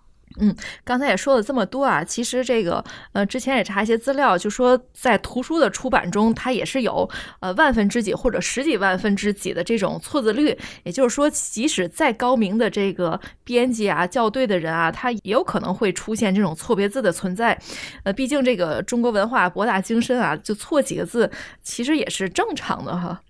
[0.41, 7.09] 嗯刚才也说了这么多啊，其实这个呃，之前也查一些资料，就说在图书的出版中，它也是有
[7.41, 10.57] 呃万分之几或者十几万分之几的这种错字率。
[10.85, 17.59] 也就是说，即使再高明的这个编辑啊、校对的人啊，他也有可能会出现这种错别字的存在。
[18.05, 21.31] 呃，毕竟这个中国文化博大精深啊，就错几个字
[21.63, 23.21] 其实也是正常的哈。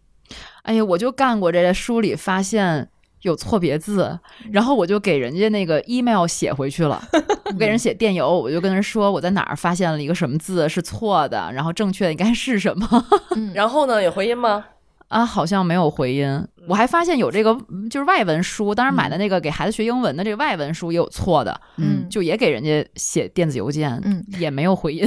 [0.63, 2.91] 哎呀，我就干过这，在书里发现
[3.23, 4.19] 有错别字，
[4.51, 7.03] 然后我就给人家那个 email 写回去了。
[7.47, 13.05] 我给人写电邮，我就跟人说我在哪儿发现了一个什么字是错的，然后正确的应该是什么
[13.55, 14.65] 然后呢，有回音吗？
[15.09, 15.25] 啊？
[15.25, 16.47] 好像没有回音。
[16.69, 25.03] 我还发现有这个嗯就是外文书，当时买的那个给孩子学英文的这个外文书也有错的，嗯就也给人家写电子邮件，嗯，也没有回音。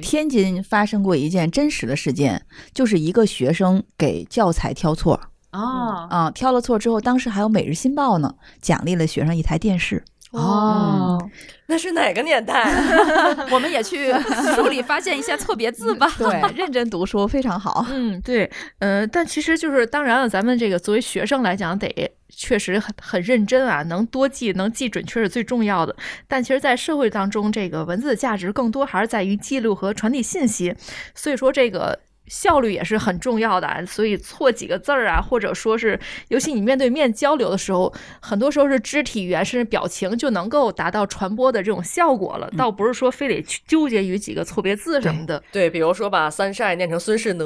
[0.00, 5.20] 天津发生过一件真实的事件，就是一个学生给教材挑错
[5.52, 10.02] 哦啊，挑了错之后，当时还有《每日新报》呢，奖励了学生一台电视。
[10.30, 11.18] 哦，
[11.66, 12.64] 那是哪个年代？
[13.52, 14.10] 我们也去
[14.54, 16.10] 书里发现一下错别字吧。
[16.16, 17.84] 对，认真读书非常好。
[17.90, 25.94] 嗯，对，呃，但其实就是当然了，咱们这个作为学生来讲，得确实很很认真啊，能多记，能记准确是最重要的。
[26.26, 30.74] 但其实，在社会当中，这个文字的价值更多还是在于记录和传递信息，
[31.14, 31.98] 所以说这个。
[32.28, 35.98] 效率也是很重要的啊，所以错几个字儿啊，或者说是，
[36.28, 45.42] 尤其你面对面交流的时候，很多时候是肢体语言甚至表情就能够达到传播的这种效果了，倒不是说非得去纠结于几个错别字什么的。
[45.52, 47.44] 对，比如说把三晒念成孙世哪，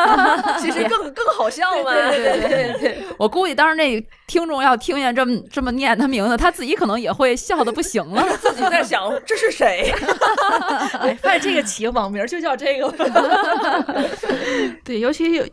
[0.60, 1.92] 其实更更好笑嘛。
[1.92, 8.26] 对对对对，我估计当时那听众要听见这么这么念他名字，他自己可能也会笑的不行了。
[8.42, 9.92] 自己在想这是谁？
[11.00, 12.88] 哎，发现这个起个网名就叫这个。
[14.84, 15.44] 对，尤其有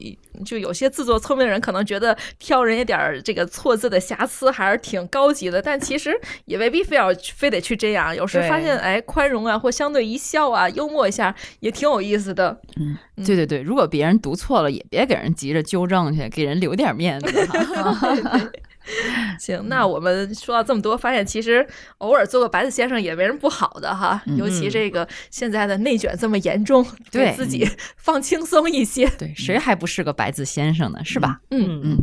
[0.46, 8.16] 就有些自作聪明的人，可能觉得挑人一点儿这个错字的瑕疵还是挺高级的，但其实也未必非要非得去这样。
[8.16, 12.60] 有时发现，哎，宽容啊，或相对一笑啊，幽默一下，也挺有意思的。
[12.78, 17.98] 嗯对对对，如果别人读错了，也别给人急着纠正去，给人留点面子哈。
[19.40, 21.66] 行，那我们说到这么多，发现其实
[21.98, 24.22] 偶尔做个白字先生也没什么不好的哈。
[24.38, 27.68] 尤其这个现在的内卷这么严重，对自己
[27.98, 29.10] 放轻松一些。
[29.18, 31.00] 对，谁还不是个白字先生呢？
[31.04, 31.42] 是吧？
[31.52, 31.98] 嗯嗯。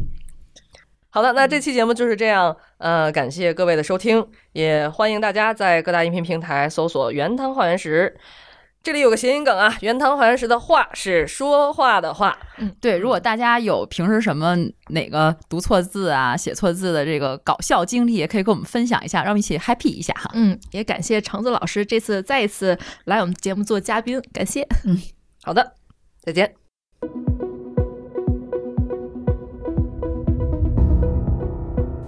[1.10, 2.56] 好的，那这期节目就是这样。
[2.78, 8.16] 呃，感谢各位的收听，也欢迎大家在各大音频平台搜索“原汤化原石”。
[8.82, 14.56] 这里有个谐音梗啊，“原汤化原食”的“话”是说话的“话嗯对，如果大家有平时什么
[14.88, 20.30] 哪个读错字啊、写错字的这个搞笑经历，也可以跟我们分享一下，让我们一起 happy 一下哈。
[20.34, 24.66] 嗯，也感谢橙子老师这次再一次来我们节目做嘉宾，感谢。”。
[24.84, 25.00] 嗯
[25.44, 25.74] 好的，
[26.20, 26.61] 再见。